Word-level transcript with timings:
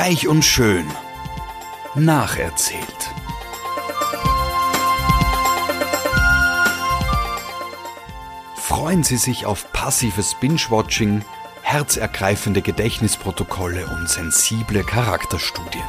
Reich 0.00 0.28
und 0.28 0.44
schön. 0.44 0.86
Nacherzählt. 1.96 3.10
Freuen 8.54 9.02
Sie 9.02 9.16
sich 9.16 9.44
auf 9.44 9.72
passives 9.72 10.36
Binge-Watching, 10.36 11.24
herzergreifende 11.62 12.62
Gedächtnisprotokolle 12.62 13.88
und 13.88 14.08
sensible 14.08 14.84
Charakterstudien. 14.84 15.82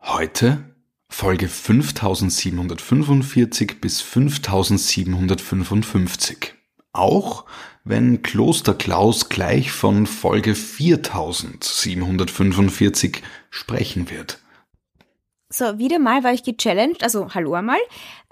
Heute 0.00 0.74
Folge 1.08 1.48
5745 1.48 3.80
bis 3.80 4.00
5755. 4.00 6.63
Auch 6.94 7.44
wenn 7.84 8.22
Kloster 8.22 8.72
Klaus 8.72 9.28
gleich 9.28 9.72
von 9.72 10.06
Folge 10.06 10.54
4745 10.54 13.20
sprechen 13.50 14.08
wird. 14.08 14.38
So, 15.50 15.78
wieder 15.78 15.98
mal 15.98 16.24
war 16.24 16.32
ich 16.32 16.42
gechallenged, 16.42 17.04
also 17.04 17.34
hallo 17.34 17.54
einmal, 17.54 17.78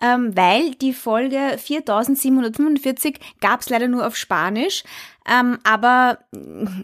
ähm, 0.01 0.37
weil 0.37 0.75
die 0.77 0.93
Folge 0.93 1.57
4745 1.59 3.21
gab 3.41 3.61
es 3.61 3.69
leider 3.69 3.89
nur 3.89 4.07
auf 4.07 4.17
Spanisch, 4.17 4.85
ähm, 5.29 5.59
aber 5.63 6.19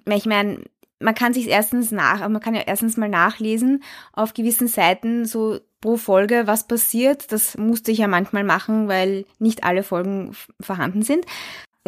ich 0.07 0.27
meine, 0.27 0.63
man 1.01 1.15
kann 1.15 1.33
sich 1.33 1.49
erstens 1.49 1.91
nach, 1.91 2.29
man 2.29 2.41
kann 2.41 2.55
ja 2.55 2.63
erstens 2.67 2.97
mal 2.97 3.09
nachlesen 3.09 3.83
auf 4.13 4.35
gewissen 4.35 4.69
Seiten 4.69 5.27
so 5.27 5.61
pro 5.81 5.97
Folge, 5.97 6.47
was 6.47 6.67
passiert. 6.67 7.33
Das 7.33 7.57
musste 7.57 7.93
ich 7.93 7.99
ja 7.99 8.09
manchmal 8.09 8.45
machen, 8.45 8.89
weil 8.89 9.25
nicht 9.39 9.65
alle 9.65 9.83
Folgen 9.83 10.35
vorhanden 10.61 11.03
sind. 11.03 11.25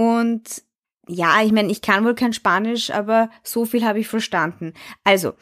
Und 0.01 0.63
ja, 1.09 1.43
ich 1.43 1.53
meine, 1.53 1.71
ich 1.71 1.83
kann 1.83 2.07
wohl 2.07 2.15
kein 2.15 2.33
Spanisch, 2.33 2.91
aber 2.91 3.29
so 3.43 3.67
viel 3.67 3.85
habe 3.85 4.01
ich 4.01 4.09
verstanden. 4.09 4.73
Also, 5.05 5.35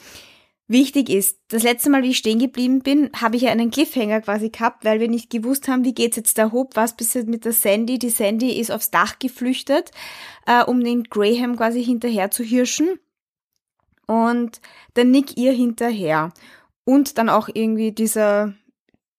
wichtig 0.66 1.08
ist, 1.08 1.38
das 1.46 1.62
letzte 1.62 1.90
Mal, 1.90 2.02
wie 2.02 2.10
ich 2.10 2.18
stehen 2.18 2.40
geblieben 2.40 2.80
bin, 2.80 3.08
habe 3.14 3.36
ich 3.36 3.42
ja 3.42 3.52
einen 3.52 3.70
Cliffhanger 3.70 4.20
quasi 4.20 4.48
gehabt, 4.48 4.84
weil 4.84 4.98
wir 4.98 5.06
nicht 5.06 5.30
gewusst 5.30 5.68
haben, 5.68 5.84
wie 5.84 5.94
geht's 5.94 6.16
jetzt 6.16 6.38
da 6.38 6.50
hoch, 6.50 6.70
was 6.74 6.96
passiert 6.96 7.28
mit 7.28 7.44
der 7.44 7.52
Sandy. 7.52 8.00
Die 8.00 8.10
Sandy 8.10 8.58
ist 8.58 8.72
aufs 8.72 8.90
Dach 8.90 9.20
geflüchtet, 9.20 9.92
äh, 10.44 10.64
um 10.64 10.82
den 10.82 11.04
Graham 11.04 11.54
quasi 11.54 11.84
hinterher 11.84 12.32
zu 12.32 12.42
hirschen. 12.42 12.98
Und 14.08 14.60
der 14.96 15.04
Nick 15.04 15.36
ihr 15.36 15.52
hinterher 15.52 16.32
und 16.84 17.16
dann 17.16 17.28
auch 17.28 17.48
irgendwie 17.54 17.92
dieser 17.92 18.54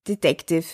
Detective. 0.06 0.66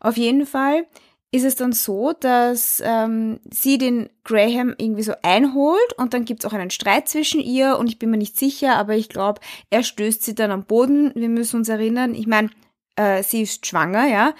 Auf 0.00 0.16
jeden 0.16 0.44
Fall 0.44 0.88
ist 1.30 1.44
es 1.44 1.56
dann 1.56 1.72
so, 1.72 2.12
dass 2.12 2.82
ähm, 2.84 3.40
sie 3.50 3.76
den 3.76 4.08
Graham 4.24 4.74
irgendwie 4.78 5.02
so 5.02 5.12
einholt 5.22 5.92
und 5.98 6.14
dann 6.14 6.24
gibt 6.24 6.42
es 6.42 6.50
auch 6.50 6.54
einen 6.54 6.70
Streit 6.70 7.08
zwischen 7.08 7.40
ihr 7.40 7.76
und 7.78 7.88
ich 7.88 7.98
bin 7.98 8.10
mir 8.10 8.16
nicht 8.16 8.38
sicher, 8.38 8.76
aber 8.76 8.96
ich 8.96 9.10
glaube, 9.10 9.40
er 9.68 9.82
stößt 9.82 10.22
sie 10.22 10.34
dann 10.34 10.50
am 10.50 10.64
Boden. 10.64 11.12
Wir 11.14 11.28
müssen 11.28 11.56
uns 11.56 11.68
erinnern, 11.68 12.14
ich 12.14 12.26
meine, 12.26 12.48
äh, 12.96 13.22
sie 13.22 13.42
ist 13.42 13.66
schwanger, 13.66 14.06
ja, 14.06 14.34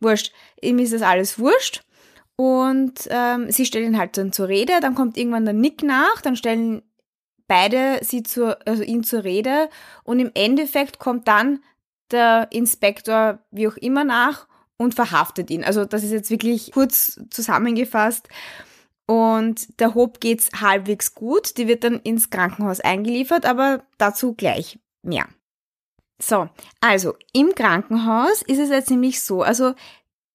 wurscht, 0.00 0.32
ihm 0.60 0.80
ist 0.80 0.92
das 0.92 1.02
alles 1.02 1.38
wurscht. 1.38 1.82
Und 2.34 3.06
ähm, 3.10 3.50
sie 3.52 3.66
stellen 3.66 3.92
ihn 3.92 3.98
halt 3.98 4.16
dann 4.16 4.32
zur 4.32 4.48
Rede, 4.48 4.80
dann 4.80 4.96
kommt 4.96 5.16
irgendwann 5.16 5.44
der 5.44 5.54
Nick 5.54 5.84
nach, 5.84 6.22
dann 6.22 6.34
stellen 6.34 6.82
beide 7.46 8.00
sie 8.02 8.24
zur, 8.24 8.58
also 8.66 8.82
ihn 8.82 9.04
zur 9.04 9.22
Rede 9.22 9.68
und 10.02 10.18
im 10.18 10.32
Endeffekt 10.34 10.98
kommt 10.98 11.28
dann 11.28 11.62
der 12.10 12.48
Inspektor 12.50 13.38
wie 13.50 13.68
auch 13.68 13.76
immer 13.76 14.02
nach 14.04 14.48
und 14.76 14.94
verhaftet 14.94 15.50
ihn. 15.50 15.64
Also 15.64 15.84
das 15.84 16.02
ist 16.02 16.12
jetzt 16.12 16.30
wirklich 16.30 16.72
kurz 16.72 17.20
zusammengefasst. 17.30 18.28
Und 19.06 19.80
der 19.80 19.94
Hope 19.94 20.20
geht's 20.20 20.50
halbwegs 20.60 21.14
gut. 21.14 21.56
Die 21.58 21.68
wird 21.68 21.84
dann 21.84 22.00
ins 22.00 22.30
Krankenhaus 22.30 22.80
eingeliefert, 22.80 23.46
aber 23.46 23.84
dazu 23.98 24.34
gleich 24.34 24.78
mehr. 25.02 25.26
So, 26.20 26.48
also 26.80 27.14
im 27.32 27.54
Krankenhaus 27.54 28.42
ist 28.42 28.58
es 28.58 28.70
jetzt 28.70 28.90
nämlich 28.90 29.22
so. 29.22 29.42
Also 29.42 29.74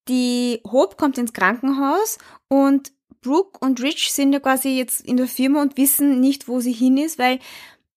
die 0.08 0.62
Hope 0.70 0.96
kommt 0.96 1.18
ins 1.18 1.34
Krankenhaus 1.34 2.18
und 2.50 2.92
Brooke 3.22 3.58
und 3.60 3.82
Rich 3.82 4.14
sind 4.14 4.34
ja 4.34 4.40
quasi 4.40 4.78
jetzt 4.78 5.06
in 5.06 5.18
der 5.18 5.28
Firma 5.28 5.62
und 5.62 5.78
wissen 5.78 6.20
nicht, 6.20 6.48
wo 6.48 6.60
sie 6.60 6.72
hin 6.72 6.98
ist, 6.98 7.20
weil 7.20 7.40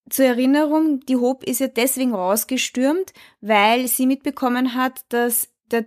zur 0.09 0.25
Erinnerung, 0.25 0.99
die 1.01 1.15
Hope 1.15 1.45
ist 1.45 1.59
ja 1.59 1.67
deswegen 1.67 2.13
rausgestürmt, 2.13 3.13
weil 3.39 3.87
sie 3.87 4.07
mitbekommen 4.07 4.75
hat, 4.75 5.05
dass 5.09 5.49
der 5.69 5.85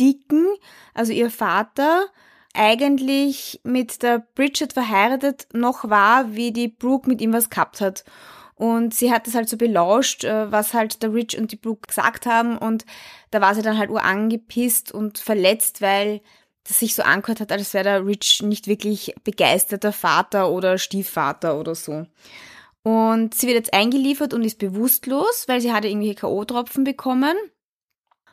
Dicken, 0.00 0.46
also 0.94 1.12
ihr 1.12 1.30
Vater, 1.30 2.06
eigentlich 2.54 3.60
mit 3.62 4.02
der 4.02 4.26
Bridget 4.34 4.72
verheiratet 4.72 5.48
noch 5.52 5.88
war, 5.88 6.34
wie 6.34 6.52
die 6.52 6.68
Brooke 6.68 7.08
mit 7.08 7.20
ihm 7.20 7.32
was 7.32 7.50
gehabt 7.50 7.80
hat. 7.80 8.04
Und 8.56 8.92
sie 8.92 9.10
hat 9.10 9.26
das 9.26 9.34
halt 9.34 9.48
so 9.48 9.56
belauscht, 9.56 10.24
äh, 10.24 10.50
was 10.52 10.74
halt 10.74 11.02
der 11.02 11.14
Rich 11.14 11.38
und 11.38 11.52
die 11.52 11.56
Brooke 11.56 11.86
gesagt 11.86 12.26
haben. 12.26 12.58
Und 12.58 12.84
da 13.30 13.40
war 13.40 13.54
sie 13.54 13.62
dann 13.62 13.78
halt 13.78 13.88
urangepisst 13.88 14.92
und 14.92 15.18
verletzt, 15.18 15.80
weil 15.80 16.20
das 16.64 16.80
sich 16.80 16.94
so 16.94 17.02
angehört 17.02 17.40
hat, 17.40 17.52
als 17.52 17.72
wäre 17.72 17.84
der 17.84 18.06
Rich 18.06 18.42
nicht 18.42 18.66
wirklich 18.66 19.14
begeisterter 19.24 19.92
Vater 19.92 20.50
oder 20.50 20.76
Stiefvater 20.76 21.58
oder 21.58 21.74
so. 21.74 22.06
Und 22.82 23.34
sie 23.34 23.46
wird 23.46 23.56
jetzt 23.56 23.72
eingeliefert 23.72 24.34
und 24.34 24.42
ist 24.42 24.58
bewusstlos, 24.58 25.44
weil 25.46 25.60
sie 25.60 25.72
hatte 25.72 25.88
irgendwelche 25.88 26.16
K.O.-Tropfen 26.16 26.84
bekommen. 26.84 27.36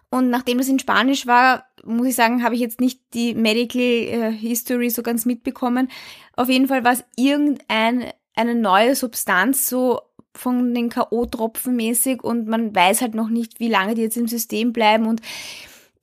Und 0.09 0.29
nachdem 0.29 0.57
das 0.57 0.69
in 0.69 0.79
Spanisch 0.79 1.27
war, 1.27 1.65
muss 1.83 2.07
ich 2.07 2.15
sagen, 2.15 2.43
habe 2.43 2.55
ich 2.55 2.61
jetzt 2.61 2.79
nicht 2.79 3.01
die 3.13 3.33
Medical 3.33 3.81
äh, 3.81 4.31
History 4.31 4.89
so 4.89 5.03
ganz 5.03 5.25
mitbekommen. 5.25 5.89
Auf 6.35 6.49
jeden 6.49 6.67
Fall 6.67 6.83
war 6.83 6.93
es 6.93 7.03
irgendeine 7.15 8.13
eine 8.35 8.55
neue 8.55 8.95
Substanz, 8.95 9.67
so 9.67 9.99
von 10.33 10.73
den 10.73 10.89
K.O.-Tropfen 10.89 11.71
mäßig 11.71 12.23
und 12.23 12.47
man 12.47 12.75
weiß 12.75 13.01
halt 13.01 13.15
noch 13.15 13.29
nicht, 13.29 13.59
wie 13.59 13.69
lange 13.69 13.95
die 13.95 14.03
jetzt 14.03 14.17
im 14.17 14.27
System 14.27 14.71
bleiben 14.71 15.07
und 15.07 15.21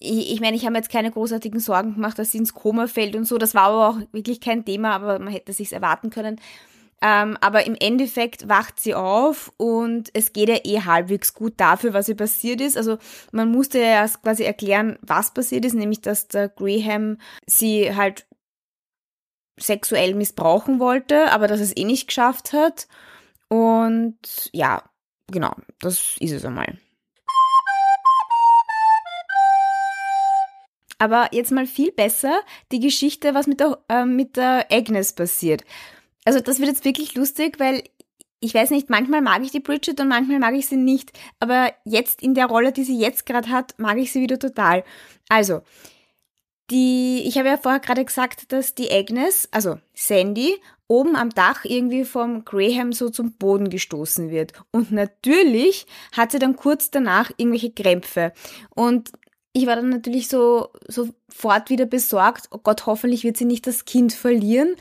ich, 0.00 0.32
ich 0.32 0.41
meine, 0.41 0.56
ich 0.56 0.64
habe 0.64 0.72
mir 0.72 0.78
jetzt 0.78 0.91
keine 0.91 1.10
großartigen 1.10 1.60
Sorgen 1.60 1.94
gemacht, 1.94 2.19
dass 2.19 2.32
sie 2.32 2.38
ins 2.38 2.53
Koma 2.53 2.87
fällt 2.88 3.16
und 3.16 3.25
so. 3.25 3.38
Das 3.38 3.54
war 3.54 3.64
aber 3.64 3.88
auch 3.88 4.12
wirklich 4.12 4.41
kein 4.41 4.64
Thema, 4.64 4.91
aber 4.91 5.19
man 5.19 5.32
hätte 5.32 5.53
sich's 5.53 5.72
erwarten 5.72 6.10
können. 6.10 6.41
Ähm, 7.06 7.37
aber 7.42 7.66
im 7.66 7.75
Endeffekt 7.78 8.48
wacht 8.48 8.81
sie 8.81 8.94
auf 8.94 9.53
und 9.59 10.09
es 10.15 10.32
geht 10.32 10.48
ja 10.48 10.56
eh 10.65 10.81
halbwegs 10.81 11.34
gut 11.34 11.53
dafür, 11.59 11.92
was 11.92 12.09
ihr 12.09 12.16
passiert 12.16 12.62
ist. 12.62 12.78
Also 12.78 12.97
man 13.31 13.53
musste 13.53 13.78
ja 13.78 13.88
erst 13.88 14.22
quasi 14.22 14.42
erklären, 14.42 14.98
was 15.03 15.34
passiert 15.34 15.66
ist, 15.66 15.75
nämlich 15.75 16.00
dass 16.00 16.28
der 16.28 16.48
Graham 16.48 17.19
sie 17.47 17.94
halt 17.94 18.26
sexuell 19.60 20.14
missbrauchen 20.14 20.81
wollte, 20.81 21.31
aber 21.31 21.47
dass 21.47 21.60
es 21.60 21.76
eh 21.76 21.84
nicht 21.84 22.06
geschafft 22.06 22.54
hat. 22.54 22.88
Und 23.48 24.16
ja, 24.54 24.82
genau, 25.31 25.54
das 25.81 26.16
ist 26.20 26.32
es 26.32 26.47
einmal. 26.47 26.78
Aber 30.98 31.28
jetzt 31.32 31.53
mal 31.53 31.66
viel 31.66 31.93
besser 31.93 32.41
die 32.72 32.81
Geschichte, 32.81 33.34
was 33.34 33.47
mit 33.47 33.60
der, 33.60 33.78
äh, 33.91 34.06
mit 34.06 34.38
der 34.38 34.69
Agnes 34.72 35.12
passiert. 35.12 35.64
Also 36.24 36.40
das 36.40 36.58
wird 36.58 36.68
jetzt 36.68 36.84
wirklich 36.84 37.14
lustig, 37.14 37.60
weil 37.60 37.82
ich 38.40 38.54
weiß 38.54 38.70
nicht, 38.70 38.90
manchmal 38.90 39.22
mag 39.22 39.42
ich 39.42 39.52
die 39.52 39.60
Bridget 39.60 40.00
und 40.00 40.08
manchmal 40.08 40.38
mag 40.38 40.54
ich 40.54 40.66
sie 40.66 40.76
nicht. 40.76 41.12
Aber 41.40 41.72
jetzt 41.84 42.22
in 42.22 42.34
der 42.34 42.46
Rolle, 42.46 42.72
die 42.72 42.84
sie 42.84 42.98
jetzt 42.98 43.24
gerade 43.26 43.48
hat, 43.48 43.78
mag 43.78 43.96
ich 43.96 44.12
sie 44.12 44.20
wieder 44.20 44.38
total. 44.38 44.84
Also, 45.28 45.62
die, 46.70 47.22
ich 47.26 47.38
habe 47.38 47.48
ja 47.48 47.56
vorher 47.56 47.80
gerade 47.80 48.04
gesagt, 48.04 48.52
dass 48.52 48.74
die 48.74 48.90
Agnes, 48.90 49.48
also 49.50 49.78
Sandy, 49.94 50.56
oben 50.88 51.16
am 51.16 51.30
Dach 51.30 51.64
irgendwie 51.64 52.04
vom 52.04 52.44
Graham 52.44 52.92
so 52.92 53.08
zum 53.08 53.32
Boden 53.32 53.70
gestoßen 53.70 54.30
wird. 54.30 54.52
Und 54.70 54.92
natürlich 54.92 55.86
hat 56.12 56.32
sie 56.32 56.38
dann 56.38 56.56
kurz 56.56 56.90
danach 56.90 57.30
irgendwelche 57.36 57.70
Krämpfe. 57.70 58.32
Und 58.74 59.12
ich 59.52 59.66
war 59.66 59.76
dann 59.76 59.88
natürlich 59.88 60.28
so 60.28 60.70
sofort 60.88 61.70
wieder 61.70 61.87
besorgt, 61.87 62.49
oh 62.50 62.58
Gott, 62.58 62.87
hoffentlich 62.87 63.25
wird 63.25 63.37
sie 63.37 63.44
nicht 63.44 63.66
das 63.66 63.84
Kind 63.84 64.12
verlieren. 64.12 64.75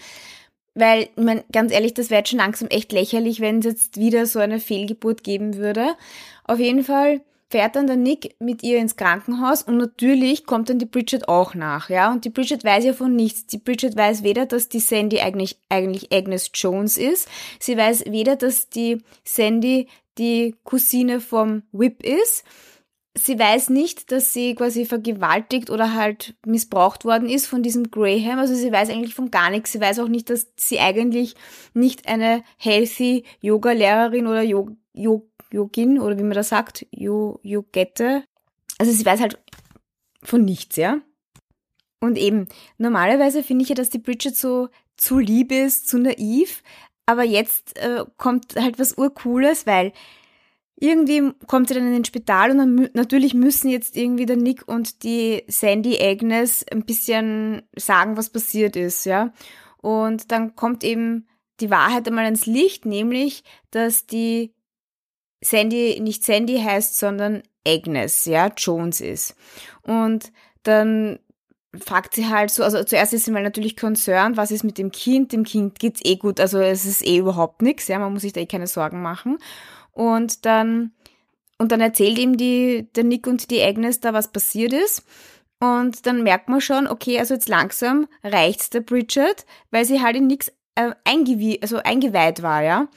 Weil, 0.75 1.03
ich 1.03 1.23
meine, 1.23 1.43
ganz 1.51 1.71
ehrlich, 1.71 1.93
das 1.93 2.09
wäre 2.09 2.19
jetzt 2.19 2.29
schon 2.29 2.39
langsam 2.39 2.67
echt 2.69 2.91
lächerlich, 2.91 3.39
wenn 3.39 3.59
es 3.59 3.65
jetzt 3.65 3.97
wieder 3.97 4.25
so 4.25 4.39
eine 4.39 4.59
Fehlgeburt 4.59 5.23
geben 5.23 5.57
würde. 5.57 5.95
Auf 6.45 6.59
jeden 6.59 6.83
Fall 6.83 7.21
fährt 7.49 7.75
dann 7.75 7.85
der 7.85 7.97
Nick 7.97 8.35
mit 8.39 8.63
ihr 8.63 8.79
ins 8.79 8.95
Krankenhaus 8.95 9.61
und 9.61 9.77
natürlich 9.77 10.47
kommt 10.47 10.69
dann 10.69 10.79
die 10.79 10.87
Bridget 10.87 11.27
auch 11.27 11.53
nach, 11.53 11.89
ja. 11.89 12.11
Und 12.11 12.25
die 12.25 12.31
Bridget 12.31 12.63
weiß 12.63 12.83
ja 12.83 12.93
von 12.93 13.15
nichts. 13.15 13.45
Die 13.45 13.59
Bridget 13.59 13.95
weiß 13.95 14.23
weder, 14.23 14.47
dass 14.47 14.69
die 14.69 14.79
Sandy 14.79 15.19
eigentlich, 15.19 15.59
eigentlich 15.69 16.11
Agnes 16.11 16.49
Jones 16.55 16.97
ist. 16.97 17.29
Sie 17.59 17.77
weiß 17.77 18.05
weder, 18.07 18.35
dass 18.35 18.69
die 18.69 19.03
Sandy 19.23 19.87
die 20.17 20.55
Cousine 20.63 21.19
vom 21.19 21.61
Whip 21.71 22.03
ist 22.03 22.43
sie 23.15 23.37
weiß 23.37 23.69
nicht, 23.69 24.11
dass 24.11 24.33
sie 24.33 24.55
quasi 24.55 24.85
vergewaltigt 24.85 25.69
oder 25.69 25.93
halt 25.93 26.35
missbraucht 26.45 27.05
worden 27.05 27.29
ist 27.29 27.47
von 27.47 27.61
diesem 27.61 27.91
Graham. 27.91 28.39
Also 28.39 28.55
sie 28.55 28.71
weiß 28.71 28.89
eigentlich 28.89 29.15
von 29.15 29.31
gar 29.31 29.49
nichts. 29.49 29.71
Sie 29.71 29.81
weiß 29.81 29.99
auch 29.99 30.07
nicht, 30.07 30.29
dass 30.29 30.47
sie 30.57 30.79
eigentlich 30.79 31.35
nicht 31.73 32.07
eine 32.07 32.43
healthy 32.57 33.23
Yoga-Lehrerin 33.41 34.27
oder 34.27 34.41
Yog 34.41 34.71
Yog 34.93 35.27
Yogin 35.51 35.99
oder 35.99 36.17
wie 36.17 36.23
man 36.23 36.33
das 36.33 36.49
sagt, 36.49 36.87
Yo 36.91 37.39
Yogette. 37.43 38.23
Also 38.79 38.91
sie 38.91 39.05
weiß 39.05 39.21
halt 39.21 39.39
von 40.23 40.43
nichts, 40.43 40.77
ja. 40.77 40.99
Und 41.99 42.17
eben, 42.17 42.47
normalerweise 42.77 43.43
finde 43.43 43.63
ich 43.63 43.69
ja, 43.69 43.75
dass 43.75 43.89
die 43.89 43.99
Bridget 43.99 44.35
so 44.35 44.69
zu 44.97 45.19
lieb 45.19 45.51
ist, 45.51 45.87
zu 45.87 45.99
naiv. 45.99 46.63
Aber 47.05 47.23
jetzt 47.23 47.77
äh, 47.77 48.03
kommt 48.17 48.55
halt 48.55 48.79
was 48.79 48.93
Urcooles, 48.93 49.67
weil 49.67 49.93
irgendwie 50.75 51.31
kommt 51.47 51.67
sie 51.67 51.75
dann 51.75 51.87
in 51.87 51.93
den 51.93 52.05
Spital 52.05 52.51
und 52.51 52.57
dann, 52.57 52.89
natürlich 52.93 53.33
müssen 53.33 53.69
jetzt 53.69 53.95
irgendwie 53.95 54.25
der 54.25 54.37
Nick 54.37 54.67
und 54.67 55.03
die 55.03 55.43
Sandy 55.47 55.99
Agnes 56.01 56.65
ein 56.71 56.83
bisschen 56.83 57.63
sagen, 57.75 58.17
was 58.17 58.29
passiert 58.29 58.75
ist, 58.75 59.05
ja. 59.05 59.33
Und 59.81 60.31
dann 60.31 60.55
kommt 60.55 60.83
eben 60.83 61.27
die 61.59 61.69
Wahrheit 61.69 62.07
einmal 62.07 62.25
ans 62.25 62.45
Licht, 62.45 62.85
nämlich, 62.85 63.43
dass 63.71 64.07
die 64.07 64.53
Sandy 65.41 65.99
nicht 66.01 66.23
Sandy 66.23 66.59
heißt, 66.59 66.97
sondern 66.97 67.43
Agnes, 67.65 68.25
ja, 68.25 68.47
Jones 68.47 69.01
ist. 69.01 69.35
Und 69.83 70.31
dann 70.63 71.19
fragt 71.79 72.13
sie 72.13 72.27
halt 72.27 72.51
so, 72.51 72.63
also 72.63 72.83
zuerst 72.83 73.13
ist 73.13 73.25
sie 73.25 73.31
mal 73.31 73.43
natürlich 73.43 73.75
concerned, 73.75 74.37
was 74.37 74.51
ist 74.51 74.63
mit 74.63 74.77
dem 74.77 74.91
Kind? 74.91 75.31
Dem 75.31 75.43
Kind 75.43 75.79
geht's 75.79 76.01
eh 76.03 76.17
gut, 76.17 76.39
also 76.39 76.59
es 76.59 76.85
ist 76.85 77.05
eh 77.05 77.17
überhaupt 77.17 77.61
nichts, 77.61 77.87
ja, 77.87 77.99
man 77.99 78.13
muss 78.13 78.21
sich 78.21 78.33
da 78.33 78.41
eh 78.41 78.45
keine 78.45 78.67
Sorgen 78.67 79.01
machen. 79.01 79.37
Und 79.93 80.45
dann, 80.45 80.91
und 81.57 81.71
dann 81.71 81.81
erzählt 81.81 82.17
ihm 82.17 82.37
die, 82.37 82.89
der 82.95 83.03
Nick 83.03 83.27
und 83.27 83.49
die 83.49 83.61
Agnes 83.61 83.99
da, 83.99 84.13
was 84.13 84.31
passiert 84.31 84.73
ist. 84.73 85.05
Und 85.59 86.05
dann 86.05 86.23
merkt 86.23 86.49
man 86.49 86.59
schon, 86.59 86.87
okay, 86.87 87.19
also 87.19 87.35
jetzt 87.35 87.47
langsam 87.47 88.07
reicht's 88.23 88.69
der 88.69 88.81
Bridget, 88.81 89.45
weil 89.71 89.85
sie 89.85 90.01
halt 90.01 90.17
in 90.17 90.27
nichts 90.27 90.51
äh, 90.75 90.91
eingewie 91.05 91.59
also 91.61 91.77
eingeweiht 91.77 92.41
war, 92.41 92.63
ja. 92.63 92.87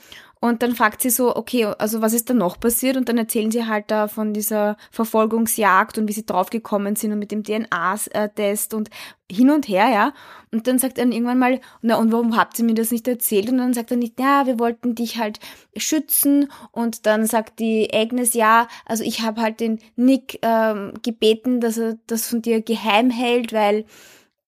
Und 0.46 0.62
dann 0.62 0.74
fragt 0.74 1.02
sie 1.02 1.10
so, 1.10 1.34
okay, 1.34 1.64
also 1.64 2.02
was 2.02 2.12
ist 2.12 2.30
da 2.30 2.34
noch 2.34 2.60
passiert? 2.60 2.96
Und 2.96 3.08
dann 3.08 3.18
erzählen 3.18 3.50
sie 3.50 3.66
halt 3.66 3.90
da 3.90 4.08
von 4.08 4.32
dieser 4.32 4.76
Verfolgungsjagd 4.90 5.98
und 5.98 6.08
wie 6.08 6.12
sie 6.12 6.24
draufgekommen 6.24 6.96
sind 6.96 7.12
und 7.12 7.18
mit 7.18 7.32
dem 7.32 7.42
DNA-Test 7.42 8.74
und 8.74 8.90
hin 9.30 9.50
und 9.50 9.66
her, 9.68 9.88
ja. 9.90 10.12
Und 10.52 10.68
dann 10.68 10.78
sagt 10.78 10.98
er 10.98 11.06
irgendwann 11.06 11.38
mal, 11.38 11.60
na 11.82 11.96
und 11.96 12.12
warum 12.12 12.36
habt 12.36 12.58
ihr 12.58 12.64
mir 12.64 12.74
das 12.74 12.92
nicht 12.92 13.08
erzählt? 13.08 13.50
Und 13.50 13.58
dann 13.58 13.74
sagt 13.74 13.90
er 13.90 13.96
nicht, 13.96 14.20
ja, 14.20 14.46
wir 14.46 14.58
wollten 14.58 14.94
dich 14.94 15.18
halt 15.18 15.40
schützen. 15.76 16.50
Und 16.70 17.06
dann 17.06 17.26
sagt 17.26 17.58
die 17.58 17.92
Agnes, 17.92 18.34
ja, 18.34 18.68
also 18.84 19.02
ich 19.04 19.22
habe 19.22 19.40
halt 19.40 19.60
den 19.60 19.80
Nick 19.96 20.38
ähm, 20.42 20.94
gebeten, 21.02 21.60
dass 21.60 21.76
er 21.76 21.98
das 22.06 22.28
von 22.28 22.42
dir 22.42 22.62
geheim 22.62 23.10
hält, 23.10 23.52
weil 23.52 23.84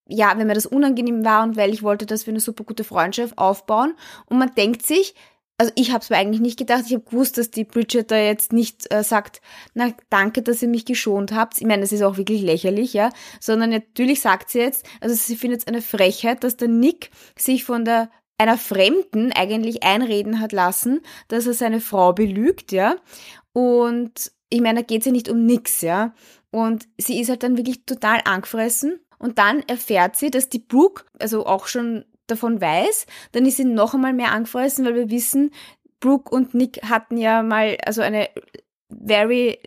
ja, 0.09 0.33
wenn 0.37 0.47
mir 0.47 0.55
das 0.55 0.67
unangenehm 0.67 1.25
war 1.25 1.43
und 1.43 1.57
weil 1.57 1.73
ich 1.73 1.83
wollte, 1.83 2.07
dass 2.07 2.27
wir 2.27 2.33
eine 2.33 2.41
super 2.41 2.65
gute 2.65 2.83
Freundschaft 2.83 3.37
aufbauen. 3.37 3.95
Und 4.27 4.39
man 4.39 4.55
denkt 4.55 4.87
sich, 4.87 5.15
also 5.59 5.73
ich 5.75 5.91
habe 5.91 6.03
es 6.03 6.09
mir 6.09 6.17
eigentlich 6.17 6.41
nicht 6.41 6.59
gedacht. 6.59 6.85
Ich 6.87 6.95
habe 6.95 7.05
gewusst, 7.05 7.37
dass 7.37 7.51
die 7.51 7.65
Bridget 7.65 8.13
da 8.13 8.17
jetzt 8.17 8.53
nicht 8.53 8.93
äh, 8.93 9.03
sagt, 9.03 9.43
na 9.75 9.93
danke, 10.09 10.43
dass 10.43 10.63
ihr 10.63 10.69
mich 10.69 10.85
geschont 10.85 11.33
habt. 11.33 11.61
Ich 11.61 11.67
meine, 11.67 11.83
das 11.83 11.91
ist 11.93 12.03
auch 12.03 12.17
wirklich 12.17 12.43
lächerlich, 12.43 12.93
ja. 12.93 13.11
Sondern 13.41 13.71
natürlich 13.71 14.21
sagt 14.21 14.51
sie 14.51 14.61
jetzt, 14.61 14.87
also 15.01 15.17
sie 15.17 15.37
findet 15.37 15.61
es 15.61 15.67
eine 15.67 15.83
Frechheit, 15.83 16.45
dass 16.45 16.57
der 16.57 16.69
Nick 16.69 17.11
sich 17.37 17.65
von 17.65 17.85
der 17.85 18.09
einer 18.39 18.57
Fremden 18.57 19.33
eigentlich 19.33 19.83
einreden 19.83 20.39
hat 20.39 20.53
lassen, 20.53 21.01
dass 21.27 21.49
er 21.49 21.55
seine 21.55 21.81
Frau 21.81 22.13
belügt, 22.13 22.71
ja. 22.71 22.95
Und 23.53 24.31
ich 24.51 24.61
meine, 24.61 24.81
da 24.81 24.87
geht 24.87 25.01
es 25.01 25.07
ja 25.07 25.13
nicht 25.13 25.29
um 25.29 25.45
nix, 25.45 25.81
ja. 25.81 26.15
Und 26.53 26.89
sie 26.97 27.21
ist 27.21 27.31
halt 27.31 27.43
dann 27.43 27.57
wirklich 27.57 27.85
total 27.85 28.21
angefressen. 28.25 29.01
Und 29.19 29.39
dann 29.39 29.63
erfährt 29.63 30.15
sie, 30.15 30.31
dass 30.31 30.49
die 30.49 30.61
Brooke, 30.61 31.05
also 31.19 31.45
auch 31.47 31.67
schon 31.67 32.05
davon 32.31 32.61
weiß, 32.61 33.07
dann 33.33 33.47
ist 33.47 33.57
sie 33.57 33.65
noch 33.65 33.95
einmal 33.95 34.13
mehr 34.13 34.33
angefressen, 34.33 34.85
weil 34.85 34.95
wir 34.95 35.11
wissen, 35.11 35.51
Brooke 36.01 36.35
und 36.35 36.55
Nick 36.55 36.83
hatten 36.89 37.17
ja 37.17 37.43
mal 37.43 37.77
also 37.85 38.03
eine 38.03 38.29
very 38.89 39.59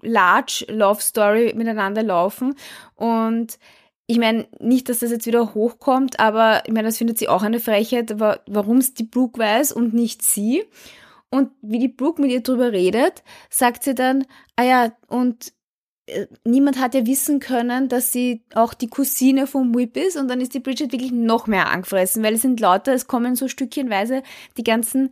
large 0.00 0.66
Love 0.68 1.00
Story 1.00 1.52
miteinander 1.56 2.02
laufen 2.02 2.54
und 2.96 3.58
ich 4.06 4.18
meine, 4.18 4.46
nicht, 4.58 4.88
dass 4.88 4.98
das 4.98 5.10
jetzt 5.10 5.26
wieder 5.26 5.54
hochkommt, 5.54 6.20
aber 6.20 6.62
ich 6.66 6.72
meine, 6.72 6.88
das 6.88 6.98
findet 6.98 7.18
sie 7.18 7.28
auch 7.28 7.42
eine 7.42 7.60
Frechheit, 7.60 8.18
warum 8.18 8.78
es 8.78 8.94
die 8.94 9.04
Brooke 9.04 9.38
weiß 9.38 9.72
und 9.72 9.94
nicht 9.94 10.22
sie. 10.22 10.64
Und 11.30 11.50
wie 11.62 11.78
die 11.78 11.88
Brooke 11.88 12.20
mit 12.20 12.30
ihr 12.30 12.42
drüber 12.42 12.72
redet, 12.72 13.22
sagt 13.48 13.84
sie 13.84 13.94
dann, 13.94 14.26
ah 14.56 14.64
ja, 14.64 14.92
und 15.08 15.54
niemand 16.44 16.80
hat 16.80 16.94
ja 16.94 17.06
wissen 17.06 17.40
können, 17.40 17.88
dass 17.88 18.12
sie 18.12 18.42
auch 18.54 18.74
die 18.74 18.88
Cousine 18.88 19.46
vom 19.46 19.74
Whip 19.74 19.96
ist 19.96 20.16
und 20.16 20.28
dann 20.28 20.40
ist 20.40 20.54
die 20.54 20.60
Bridget 20.60 20.92
wirklich 20.92 21.12
noch 21.12 21.46
mehr 21.46 21.70
angefressen, 21.70 22.22
weil 22.22 22.34
es 22.34 22.42
sind 22.42 22.60
lauter, 22.60 22.92
es 22.92 23.06
kommen 23.06 23.36
so 23.36 23.48
stückchenweise 23.48 24.22
die 24.56 24.64
ganzen 24.64 25.10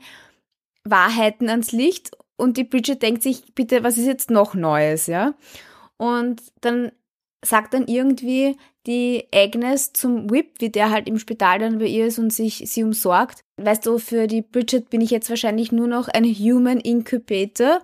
Wahrheiten 0.84 1.48
ans 1.48 1.72
Licht 1.72 2.10
und 2.36 2.56
die 2.56 2.64
Bridget 2.64 3.02
denkt 3.02 3.22
sich, 3.22 3.54
bitte, 3.54 3.84
was 3.84 3.98
ist 3.98 4.06
jetzt 4.06 4.30
noch 4.30 4.54
Neues, 4.54 5.06
ja? 5.06 5.34
Und 5.96 6.42
dann 6.62 6.90
sagt 7.44 7.74
dann 7.74 7.86
irgendwie 7.86 8.56
die 8.86 9.26
Agnes 9.32 9.92
zum 9.92 10.30
Whip, 10.30 10.54
wie 10.58 10.70
der 10.70 10.90
halt 10.90 11.06
im 11.06 11.18
Spital 11.18 11.58
dann 11.58 11.78
bei 11.78 11.86
ihr 11.86 12.06
ist 12.06 12.18
und 12.18 12.32
sich 12.32 12.62
sie 12.66 12.82
umsorgt. 12.82 13.40
Weißt 13.58 13.84
du, 13.84 13.98
für 13.98 14.26
die 14.26 14.42
Bridget 14.42 14.88
bin 14.88 15.02
ich 15.02 15.10
jetzt 15.10 15.28
wahrscheinlich 15.28 15.70
nur 15.70 15.86
noch 15.86 16.08
ein 16.08 16.24
Human 16.24 16.80
Incubator 16.80 17.80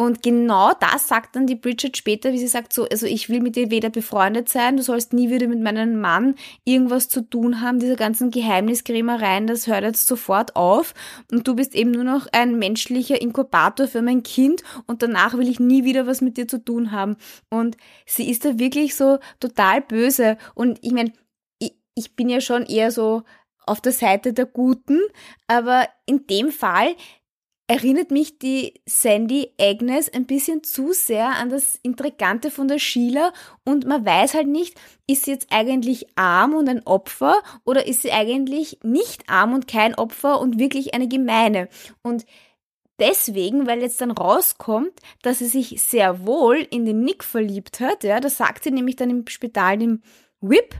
und 0.00 0.22
genau 0.22 0.72
das 0.78 1.08
sagt 1.08 1.34
dann 1.34 1.48
die 1.48 1.56
Bridget 1.56 1.96
später, 1.96 2.32
wie 2.32 2.38
sie 2.38 2.46
sagt, 2.46 2.72
so, 2.72 2.88
also 2.88 3.04
ich 3.04 3.28
will 3.28 3.40
mit 3.40 3.56
dir 3.56 3.72
weder 3.72 3.90
befreundet 3.90 4.48
sein, 4.48 4.76
du 4.76 4.82
sollst 4.84 5.12
nie 5.12 5.28
wieder 5.28 5.48
mit 5.48 5.60
meinem 5.60 6.00
Mann 6.00 6.36
irgendwas 6.64 7.08
zu 7.08 7.20
tun 7.20 7.60
haben, 7.60 7.80
diese 7.80 7.96
ganzen 7.96 8.30
Geheimniskrämereien, 8.30 9.48
das 9.48 9.66
hört 9.66 9.82
jetzt 9.82 10.06
sofort 10.06 10.54
auf 10.54 10.94
und 11.32 11.48
du 11.48 11.56
bist 11.56 11.74
eben 11.74 11.90
nur 11.90 12.04
noch 12.04 12.28
ein 12.30 12.60
menschlicher 12.60 13.20
Inkubator 13.20 13.88
für 13.88 14.00
mein 14.00 14.22
Kind 14.22 14.62
und 14.86 15.02
danach 15.02 15.36
will 15.36 15.48
ich 15.48 15.58
nie 15.58 15.82
wieder 15.82 16.06
was 16.06 16.20
mit 16.20 16.36
dir 16.36 16.46
zu 16.46 16.64
tun 16.64 16.92
haben. 16.92 17.16
Und 17.50 17.76
sie 18.06 18.30
ist 18.30 18.44
da 18.44 18.56
wirklich 18.56 18.94
so 18.94 19.18
total 19.40 19.80
böse 19.80 20.38
und 20.54 20.78
ich 20.80 20.92
meine, 20.92 21.12
ich, 21.58 21.74
ich 21.96 22.14
bin 22.14 22.28
ja 22.28 22.40
schon 22.40 22.64
eher 22.66 22.92
so 22.92 23.24
auf 23.66 23.80
der 23.80 23.92
Seite 23.92 24.32
der 24.32 24.46
Guten, 24.46 25.00
aber 25.48 25.88
in 26.06 26.26
dem 26.28 26.50
Fall 26.50 26.94
erinnert 27.68 28.10
mich 28.10 28.38
die 28.38 28.74
Sandy 28.86 29.52
Agnes 29.60 30.12
ein 30.12 30.26
bisschen 30.26 30.64
zu 30.64 30.92
sehr 30.94 31.36
an 31.36 31.50
das 31.50 31.78
Intrigante 31.82 32.50
von 32.50 32.66
der 32.66 32.78
Sheila 32.78 33.32
und 33.64 33.86
man 33.86 34.04
weiß 34.06 34.34
halt 34.34 34.48
nicht, 34.48 34.80
ist 35.06 35.26
sie 35.26 35.32
jetzt 35.32 35.48
eigentlich 35.50 36.06
arm 36.16 36.54
und 36.54 36.68
ein 36.68 36.86
Opfer 36.86 37.42
oder 37.64 37.86
ist 37.86 38.02
sie 38.02 38.10
eigentlich 38.10 38.78
nicht 38.82 39.28
arm 39.28 39.52
und 39.52 39.68
kein 39.68 39.94
Opfer 39.94 40.40
und 40.40 40.58
wirklich 40.58 40.94
eine 40.94 41.08
Gemeine. 41.08 41.68
Und 42.02 42.24
deswegen, 42.98 43.66
weil 43.66 43.82
jetzt 43.82 44.00
dann 44.00 44.12
rauskommt, 44.12 44.92
dass 45.20 45.40
sie 45.40 45.46
sich 45.46 45.82
sehr 45.82 46.26
wohl 46.26 46.66
in 46.70 46.86
den 46.86 47.02
Nick 47.02 47.22
verliebt 47.22 47.80
hat, 47.80 48.02
ja, 48.02 48.18
das 48.18 48.38
sagt 48.38 48.64
sie 48.64 48.70
nämlich 48.70 48.96
dann 48.96 49.10
im 49.10 49.26
Spital 49.28 49.76
dem 49.76 50.00
Whip 50.40 50.74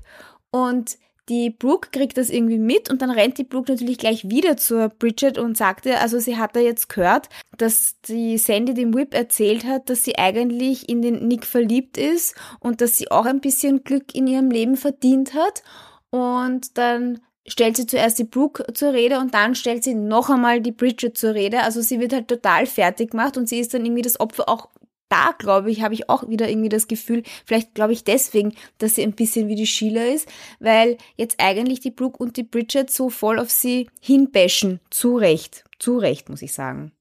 und 0.51 0.97
die 1.29 1.51
Brooke 1.51 1.91
kriegt 1.93 2.17
das 2.17 2.31
irgendwie 2.31 2.59
mit 2.59 2.91
und 2.91 3.03
dann 3.03 3.11
rennt 3.11 3.39
die 3.39 3.45
Brooke 3.45 3.71
natürlich 3.71 3.99
gleich 3.99 4.29
wieder 4.31 4.57
zur 4.57 4.89
Bridget 4.89 5.39
und 5.39 5.57
sagte, 5.57 5.99
also 5.99 6.19
sie 6.19 6.37
hat 6.37 6.57
da 6.57 6.61
jetzt 6.61 6.89
gehört, 6.89 7.29
dass 7.57 8.01
die 8.03 8.39
Sandy 8.39 8.75
dem 8.75 8.95
Whip 8.95 9.15
erzählt 9.15 9.65
hat, 9.65 9.91
dass 9.91 10.05
sie 10.05 10.17
eigentlich 10.17 10.89
in 10.89 11.03
den 11.03 11.29
Nick 11.29 11.45
verliebt 11.45 11.99
ist 11.99 12.35
und 12.61 12.81
dass 12.81 12.97
sie 12.97 13.11
auch 13.11 13.27
ein 13.27 13.41
bisschen 13.41 13.85
Glück 13.85 14.15
in 14.15 14.27
ihrem 14.27 14.51
Leben 14.51 14.77
verdient 14.77 15.35
hat. 15.35 15.63
Und 16.11 16.79
dann 16.79 17.21
stellt 17.47 17.77
sie 17.77 17.87
zuerst 17.87 18.19
die 18.19 18.25
Brooke 18.25 18.65
zur 18.73 18.93
Rede 18.93 19.19
und 19.19 19.35
dann 19.35 19.55
stellt 19.55 19.85
sie 19.85 19.95
noch 19.95 20.31
einmal 20.31 20.61
die 20.61 20.73
Bridget 20.73 21.17
zur 21.17 21.35
Rede. 21.35 21.63
Also 21.63 21.81
sie 21.81 22.01
wird 22.01 22.13
halt 22.13 22.29
total 22.29 22.67
fertig 22.67 23.11
gemacht 23.11 23.37
und 23.37 23.49
sie 23.49 23.59
ist 23.59 23.75
dann 23.75 23.85
irgendwie 23.85 24.03
das 24.03 24.21
Opfer 24.21 24.49
auch 24.49 24.69
da, 25.09 25.35
glaube 25.39 25.71
ich, 25.71 25.83
habe 25.83 25.95
ich 25.95 26.09
auch 26.09 26.29
wieder 26.29 26.49
irgendwie 26.49 26.69
das 26.69 26.89
Gefühl, 26.89 27.23
vielleicht 27.47 27.75
glaube 27.75 27.93
ich 27.93 28.05
deswegen, 28.05 28.55
dass 28.79 28.95
sie 28.95 29.03
ein 29.03 29.13
bisschen 29.13 29.49
wie 29.49 29.57
die 29.57 29.67
Sheila 29.67 30.05
ist, 30.05 30.29
weil 30.61 30.99
jetzt 31.17 31.37
eigentlich 31.41 31.81
die 31.81 31.91
Brooke 31.91 32.23
und 32.23 32.37
die 32.37 32.43
Bridget 32.43 32.91
so 32.91 33.11
voll 33.11 33.39
auf 33.39 33.51
sie 33.51 33.89
hinbashen. 34.01 34.81
Zu 34.91 35.17
Recht. 35.17 35.65
Zu 35.79 35.99
Recht, 35.99 36.29
muss 36.29 36.43
ich 36.43 36.53
sagen. 36.53 36.93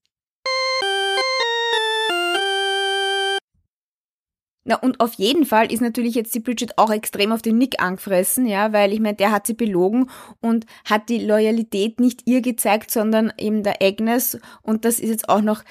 Na, 4.70 4.76
und 4.76 5.00
auf 5.00 5.14
jeden 5.14 5.46
Fall 5.46 5.72
ist 5.72 5.80
natürlich 5.80 6.14
jetzt 6.14 6.36
die 6.36 6.42
Bridget 6.42 6.78
auch 6.78 6.92
extrem 6.92 7.32
auf 7.32 7.42
den 7.42 7.58
Nick 7.58 7.82
angefressen, 7.82 8.46
ja, 8.46 8.74
weil 8.74 8.92
ich 8.92 9.00
meine, 9.00 9.16
der 9.16 9.32
hat 9.32 9.48
sie 9.48 9.54
belogen 9.54 10.10
und 10.42 10.66
hat 10.84 11.08
die 11.08 11.20
Loyalität 11.20 12.02
nicht 12.02 12.24
ihr 12.26 12.42
gezeigt, 12.42 12.92
sondern 12.92 13.32
eben 13.38 13.64
der 13.64 13.82
Agnes. 13.82 14.38
Und 14.64 14.84
das 14.84 15.00
ist 15.00 15.10
jetzt 15.10 15.30
auch 15.30 15.40
noch 15.40 15.64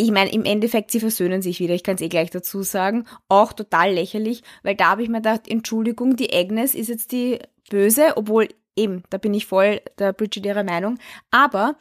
ich 0.00 0.10
meine, 0.10 0.32
im 0.32 0.46
Endeffekt, 0.46 0.90
sie 0.90 1.00
versöhnen 1.00 1.42
sich 1.42 1.60
wieder, 1.60 1.74
ich 1.74 1.82
kann 1.82 1.96
es 1.96 2.00
eh 2.00 2.08
gleich 2.08 2.30
dazu 2.30 2.62
sagen. 2.62 3.06
Auch 3.28 3.52
total 3.52 3.92
lächerlich, 3.92 4.42
weil 4.62 4.74
da 4.74 4.90
habe 4.90 5.02
ich 5.02 5.10
mir 5.10 5.18
gedacht, 5.18 5.46
Entschuldigung, 5.46 6.16
die 6.16 6.32
Agnes 6.32 6.74
ist 6.74 6.88
jetzt 6.88 7.12
die 7.12 7.38
Böse, 7.68 8.16
obwohl 8.16 8.48
eben, 8.76 9.02
da 9.10 9.18
bin 9.18 9.34
ich 9.34 9.44
voll 9.44 9.82
der 9.98 10.14
Bridget 10.14 10.46
ihrer 10.46 10.64
Meinung. 10.64 10.98
Aber 11.30 11.76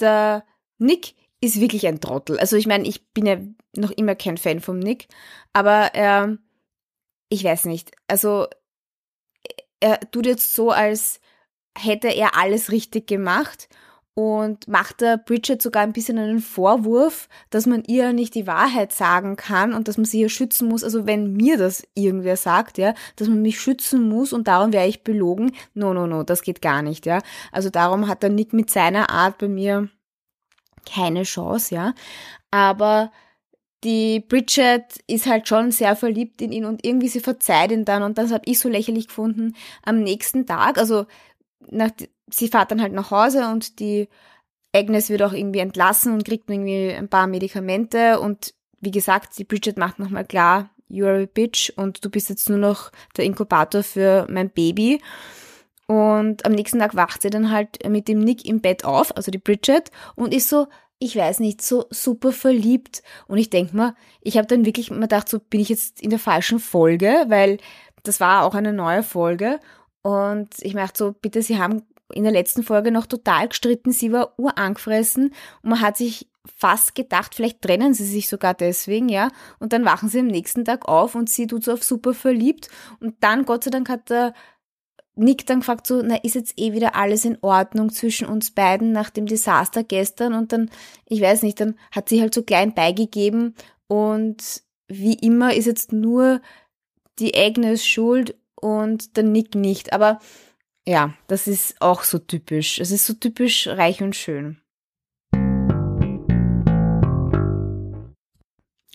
der 0.00 0.44
Nick 0.78 1.14
ist 1.42 1.60
wirklich 1.60 1.86
ein 1.86 2.00
Trottel. 2.00 2.38
Also 2.38 2.56
ich 2.56 2.66
meine, 2.66 2.88
ich 2.88 3.06
bin 3.12 3.26
ja 3.26 3.36
noch 3.76 3.90
immer 3.90 4.14
kein 4.14 4.38
Fan 4.38 4.60
vom 4.60 4.78
Nick, 4.78 5.08
aber 5.52 5.94
äh, 5.94 6.36
ich 7.28 7.44
weiß 7.44 7.66
nicht. 7.66 7.92
Also 8.06 8.46
er 9.80 10.00
tut 10.10 10.24
jetzt 10.24 10.54
so, 10.54 10.70
als 10.70 11.20
hätte 11.76 12.08
er 12.08 12.34
alles 12.34 12.72
richtig 12.72 13.06
gemacht 13.06 13.68
und 14.18 14.66
macht 14.66 15.00
der 15.00 15.16
Bridget 15.16 15.62
sogar 15.62 15.84
ein 15.84 15.92
bisschen 15.92 16.18
einen 16.18 16.40
Vorwurf, 16.40 17.28
dass 17.50 17.66
man 17.66 17.84
ihr 17.84 18.12
nicht 18.12 18.34
die 18.34 18.48
Wahrheit 18.48 18.92
sagen 18.92 19.36
kann 19.36 19.72
und 19.72 19.86
dass 19.86 19.96
man 19.96 20.06
sie 20.06 20.18
hier 20.18 20.28
schützen 20.28 20.66
muss. 20.66 20.82
Also 20.82 21.06
wenn 21.06 21.34
mir 21.34 21.56
das 21.56 21.86
irgendwer 21.94 22.36
sagt, 22.36 22.78
ja, 22.78 22.94
dass 23.14 23.28
man 23.28 23.42
mich 23.42 23.60
schützen 23.60 24.08
muss 24.08 24.32
und 24.32 24.48
darum 24.48 24.72
wäre 24.72 24.88
ich 24.88 25.04
belogen, 25.04 25.52
no, 25.72 25.94
no, 25.94 26.08
no, 26.08 26.24
das 26.24 26.42
geht 26.42 26.60
gar 26.60 26.82
nicht, 26.82 27.06
ja. 27.06 27.22
Also 27.52 27.70
darum 27.70 28.08
hat 28.08 28.24
der 28.24 28.30
Nick 28.30 28.52
mit 28.52 28.70
seiner 28.70 29.08
Art 29.08 29.38
bei 29.38 29.46
mir 29.46 29.88
keine 30.84 31.22
Chance, 31.22 31.72
ja. 31.72 31.94
Aber 32.50 33.12
die 33.84 34.18
Bridget 34.18 34.82
ist 35.06 35.28
halt 35.28 35.46
schon 35.46 35.70
sehr 35.70 35.94
verliebt 35.94 36.42
in 36.42 36.50
ihn 36.50 36.64
und 36.64 36.84
irgendwie 36.84 37.06
sie 37.06 37.20
verzeiht 37.20 37.70
ihn 37.70 37.84
dann 37.84 38.02
und 38.02 38.18
das 38.18 38.32
habe 38.32 38.42
ich 38.46 38.58
so 38.58 38.68
lächerlich 38.68 39.06
gefunden 39.06 39.54
am 39.84 40.02
nächsten 40.02 40.44
Tag, 40.44 40.76
also 40.76 41.06
nach, 41.70 41.90
sie 42.30 42.48
fährt 42.48 42.70
dann 42.70 42.82
halt 42.82 42.92
nach 42.92 43.10
Hause 43.10 43.48
und 43.48 43.80
die 43.80 44.08
Agnes 44.74 45.10
wird 45.10 45.22
auch 45.22 45.32
irgendwie 45.32 45.60
entlassen 45.60 46.12
und 46.12 46.24
kriegt 46.24 46.50
irgendwie 46.50 46.92
ein 46.92 47.08
paar 47.08 47.26
Medikamente 47.26 48.20
und 48.20 48.54
wie 48.80 48.90
gesagt, 48.90 49.38
die 49.38 49.44
Bridget 49.44 49.76
macht 49.76 49.98
nochmal 49.98 50.24
klar, 50.24 50.70
you're 50.90 51.24
a 51.24 51.26
bitch 51.26 51.72
und 51.76 52.04
du 52.04 52.10
bist 52.10 52.28
jetzt 52.28 52.48
nur 52.48 52.58
noch 52.58 52.90
der 53.16 53.24
Inkubator 53.24 53.82
für 53.82 54.26
mein 54.30 54.50
Baby. 54.50 55.00
Und 55.86 56.44
am 56.44 56.52
nächsten 56.52 56.78
Tag 56.78 56.94
wacht 56.94 57.22
sie 57.22 57.30
dann 57.30 57.50
halt 57.50 57.88
mit 57.88 58.08
dem 58.08 58.20
Nick 58.20 58.44
im 58.44 58.60
Bett 58.60 58.84
auf, 58.84 59.16
also 59.16 59.30
die 59.30 59.38
Bridget, 59.38 59.90
und 60.16 60.34
ist 60.34 60.50
so, 60.50 60.66
ich 60.98 61.16
weiß 61.16 61.40
nicht, 61.40 61.62
so 61.62 61.86
super 61.90 62.32
verliebt. 62.32 63.02
Und 63.26 63.38
ich 63.38 63.50
denk 63.50 63.72
mal, 63.72 63.94
ich 64.20 64.36
habe 64.36 64.46
dann 64.46 64.66
wirklich 64.66 64.90
mir 64.90 65.00
gedacht, 65.00 65.28
so 65.28 65.38
bin 65.38 65.60
ich 65.60 65.70
jetzt 65.70 66.02
in 66.02 66.10
der 66.10 66.18
falschen 66.18 66.58
Folge, 66.58 67.24
weil 67.28 67.58
das 68.02 68.20
war 68.20 68.44
auch 68.44 68.54
eine 68.54 68.72
neue 68.72 69.02
Folge. 69.02 69.60
Und 70.08 70.48
ich 70.60 70.72
merkte 70.72 70.98
so, 70.98 71.12
bitte, 71.12 71.42
Sie 71.42 71.58
haben 71.58 71.82
in 72.14 72.22
der 72.22 72.32
letzten 72.32 72.62
Folge 72.62 72.90
noch 72.90 73.04
total 73.04 73.48
gestritten, 73.48 73.92
sie 73.92 74.10
war 74.10 74.38
urangefressen 74.38 75.34
und 75.62 75.70
man 75.70 75.82
hat 75.82 75.98
sich 75.98 76.30
fast 76.56 76.94
gedacht, 76.94 77.34
vielleicht 77.34 77.60
trennen 77.60 77.92
sie 77.92 78.06
sich 78.06 78.26
sogar 78.26 78.54
deswegen, 78.54 79.10
ja, 79.10 79.28
und 79.58 79.74
dann 79.74 79.84
wachen 79.84 80.08
sie 80.08 80.20
am 80.20 80.28
nächsten 80.28 80.64
Tag 80.64 80.88
auf 80.88 81.14
und 81.14 81.28
sie 81.28 81.46
tut 81.46 81.64
so 81.64 81.72
auf 81.72 81.84
super 81.84 82.14
verliebt. 82.14 82.70
Und 83.00 83.16
dann, 83.20 83.44
Gott 83.44 83.64
sei 83.64 83.70
Dank, 83.70 83.90
hat 83.90 84.08
der 84.08 84.32
Nick 85.14 85.44
dann 85.44 85.60
gefragt 85.60 85.86
so, 85.86 86.00
na, 86.02 86.16
ist 86.22 86.36
jetzt 86.36 86.58
eh 86.58 86.72
wieder 86.72 86.94
alles 86.94 87.26
in 87.26 87.36
Ordnung 87.42 87.90
zwischen 87.90 88.26
uns 88.26 88.52
beiden 88.52 88.92
nach 88.92 89.10
dem 89.10 89.26
Desaster 89.26 89.84
gestern? 89.84 90.32
Und 90.32 90.54
dann, 90.54 90.70
ich 91.04 91.20
weiß 91.20 91.42
nicht, 91.42 91.60
dann 91.60 91.74
hat 91.90 92.08
sie 92.08 92.22
halt 92.22 92.32
so 92.32 92.42
klein 92.42 92.72
beigegeben. 92.72 93.54
Und 93.86 94.62
wie 94.86 95.14
immer 95.14 95.52
ist 95.52 95.66
jetzt 95.66 95.92
nur 95.92 96.40
die 97.18 97.36
Agnes 97.36 97.86
schuld 97.86 98.34
und 98.60 99.16
der 99.16 99.24
Nick 99.24 99.54
nicht, 99.54 99.92
aber 99.92 100.18
ja, 100.86 101.12
das 101.26 101.46
ist 101.46 101.82
auch 101.82 102.02
so 102.02 102.18
typisch. 102.18 102.78
Es 102.78 102.90
ist 102.90 103.04
so 103.04 103.12
typisch 103.12 103.66
reich 103.68 104.02
und 104.02 104.16
schön. 104.16 104.60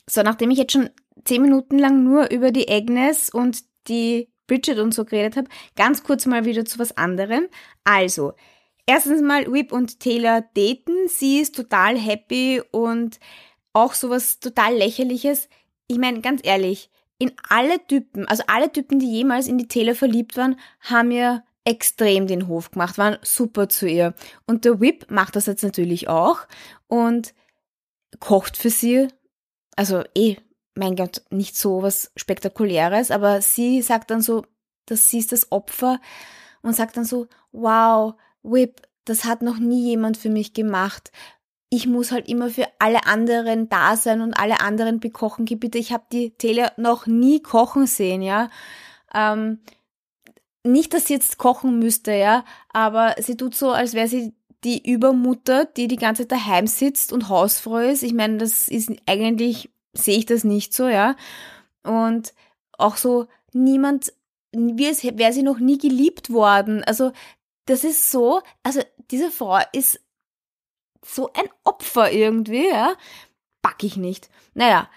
So, 0.10 0.22
nachdem 0.24 0.52
ich 0.52 0.58
jetzt 0.58 0.74
schon 0.74 0.90
zehn 1.24 1.42
Minuten 1.42 1.78
lang 1.78 2.04
nur 2.04 2.32
über 2.32 2.52
die 2.52 2.68
Agnes 2.68 3.30
und 3.30 3.64
die 3.88 4.30
Bridget 4.48 4.80
und 4.80 4.94
so 4.94 5.06
geredet 5.06 5.38
habe, 5.38 5.50
ganz 5.76 6.04
kurz 6.04 6.26
mal 6.26 6.46
wieder 6.46 6.66
zu 6.66 6.80
was 6.80 6.98
anderem. 6.98 7.48
Also, 7.84 8.34
erstens 8.86 9.22
mal 9.22 9.52
Whip 9.52 9.72
und 9.72 10.00
Taylor 10.00 10.42
daten. 10.42 11.08
Sie 11.08 11.40
ist 11.40 11.56
total 11.56 11.98
happy 11.98 12.62
und 12.72 13.20
auch 13.72 13.94
sowas 13.94 14.40
total 14.40 14.76
lächerliches. 14.76 15.48
Ich 15.88 15.98
meine, 15.98 16.22
ganz 16.22 16.42
ehrlich, 16.44 16.90
in 17.24 17.32
alle 17.48 17.86
Typen, 17.88 18.28
also 18.28 18.44
alle 18.48 18.72
Typen, 18.72 19.00
die 19.00 19.10
jemals 19.10 19.48
in 19.48 19.58
die 19.58 19.68
Taylor 19.68 19.96
verliebt 19.96 20.36
waren, 20.36 20.60
haben 20.82 21.12
ja 21.12 21.44
extrem 21.64 22.28
den 22.28 22.48
Hof 22.48 22.72
gemacht, 22.72 22.98
waren 22.98 23.18
super 23.22 23.70
zu 23.70 23.88
ihr. 23.88 24.14
Und 24.46 24.66
der 24.66 24.82
Whip 24.82 25.10
macht 25.10 25.38
das 25.38 25.46
jetzt 25.46 25.64
natürlich 25.64 26.10
auch 26.10 26.40
und 26.88 27.34
kocht 28.20 28.58
für 28.58 28.70
sie. 28.70 29.08
Also 29.78 30.04
eh, 30.16 30.36
mein 30.76 30.98
Gott, 30.98 31.22
nicht 31.30 31.56
so 31.56 31.82
was 31.82 32.12
Spektakuläres, 32.18 33.12
aber 33.12 33.42
sie 33.42 33.82
sagt 33.82 34.12
dann 34.12 34.22
so, 34.22 34.46
dass 34.86 35.10
sie 35.10 35.20
ist 35.20 35.32
das 35.32 35.52
Opfer 35.52 36.02
und 36.62 36.76
sagt 36.76 36.98
dann 36.98 37.06
so, 37.06 37.28
wow, 37.54 38.16
Whip, 38.42 38.82
das 39.06 39.24
hat 39.24 39.42
noch 39.42 39.58
nie 39.58 39.86
jemand 39.86 40.18
für 40.18 40.30
mich 40.30 40.54
gemacht. 40.54 41.12
Ich 41.76 41.88
muss 41.88 42.12
halt 42.12 42.30
immer 42.30 42.52
für 42.52 42.68
alle 42.78 43.08
anderen 43.08 43.68
da 43.68 43.98
sein 43.98 44.22
und 44.22 44.36
alle 44.36 44.60
anderen 44.60 45.00
bekochen. 45.00 45.46
Bitte, 45.46 45.80
ich 45.80 45.92
habe 45.92 46.04
die 46.12 46.30
Taylor 46.38 46.72
noch 46.78 47.08
nie 47.08 47.42
kochen 47.42 47.88
sehen, 47.88 48.22
ja. 48.22 48.52
Ähm, 49.12 49.58
nicht, 50.64 50.94
dass 50.94 51.08
sie 51.08 51.14
jetzt 51.14 51.40
kochen 51.40 51.80
müsste, 51.80 52.14
ja, 52.14 52.46
aber 52.72 53.16
sie 53.18 53.38
tut 53.38 53.56
so, 53.56 53.72
als 53.72 53.96
wäre 53.96 54.08
sie 54.08 54.36
die 54.64 54.88
Übermutter, 54.88 55.66
die 55.66 55.88
die 55.88 55.96
ganze 55.96 56.28
Zeit 56.28 56.34
daheim 56.34 56.68
sitzt 56.68 57.12
und 57.12 57.28
Hausfrau 57.28 57.80
ist. 57.80 58.04
Ich 58.04 58.14
meine, 58.14 58.38
das 58.38 58.68
ist 58.68 58.92
eigentlich, 59.08 59.72
sehe 59.94 60.20
ich 60.20 60.28
das 60.28 60.44
nicht 60.44 60.76
so, 60.76 60.88
ja. 60.88 61.16
Und 61.82 62.36
auch 62.78 62.98
so, 62.98 63.26
niemand, 63.52 64.14
wie 64.52 64.86
es 64.86 65.04
wäre 65.04 65.34
sie 65.34 65.42
noch 65.42 65.58
nie 65.58 65.80
geliebt 65.80 66.32
worden. 66.32 66.84
Also, 66.84 67.14
das 67.66 67.84
ist 67.84 68.12
so, 68.12 68.42
also 68.62 68.82
diese 69.10 69.32
Frau 69.32 69.58
ist 69.72 70.00
so 71.06 71.32
ein 71.34 71.50
Opfer 71.64 72.12
irgendwie, 72.12 72.70
ja. 72.70 72.96
Pack 73.62 73.84
ich 73.84 73.98
nicht. 73.98 74.30
Naja, 74.54 74.90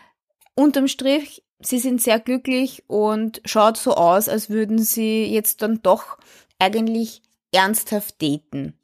unterm 0.54 0.88
Strich 0.88 1.42
sie 1.60 1.78
sind 1.78 2.02
sehr 2.02 2.20
glücklich 2.20 2.84
und 2.88 3.40
schaut 3.44 3.76
so 3.76 3.94
aus, 3.94 4.28
als 4.28 4.50
würden 4.50 4.78
sie 4.78 5.24
jetzt 5.24 5.62
dann 5.62 5.82
doch 5.82 6.18
eigentlich 6.58 7.22
ernsthaft 7.52 8.20
daten. 8.22 8.74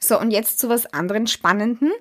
So, 0.00 0.18
und 0.18 0.32
jetzt 0.32 0.58
zu 0.58 0.68
was 0.68 0.86
anderen 0.86 1.28
Spannenden, 1.28 1.92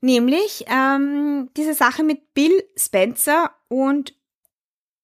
nämlich 0.00 0.66
ähm, 0.68 1.50
diese 1.56 1.74
Sache 1.74 2.04
mit 2.04 2.32
Bill 2.32 2.62
Spencer 2.76 3.50
und 3.68 4.14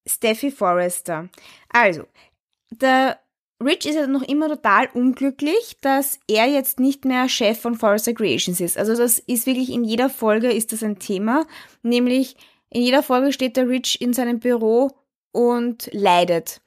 Steffi 0.09 0.51
Forrester. 0.51 1.29
Also, 1.69 2.03
der 2.71 3.19
Rich 3.61 3.85
ist 3.85 3.95
ja 3.95 4.07
noch 4.07 4.21
immer 4.21 4.47
total 4.47 4.87
unglücklich, 4.93 5.77
dass 5.81 6.19
er 6.27 6.45
jetzt 6.45 6.79
nicht 6.79 7.03
mehr 7.03 7.27
Chef 7.27 7.59
von 7.59 7.75
Forrester 7.75 8.13
Creations 8.13 8.61
ist. 8.61 8.77
Also 8.77 8.95
das 8.95 9.19
ist 9.19 9.45
wirklich 9.45 9.69
in 9.69 9.83
jeder 9.83 10.09
Folge 10.09 10.49
ist 10.49 10.71
das 10.71 10.81
ein 10.81 10.97
Thema. 10.99 11.45
Nämlich 11.83 12.37
in 12.69 12.83
jeder 12.83 13.03
Folge 13.03 13.33
steht 13.33 13.57
der 13.57 13.67
Rich 13.67 13.99
in 13.99 14.13
seinem 14.13 14.39
Büro 14.39 14.91
und 15.33 15.89
leidet. 15.91 16.61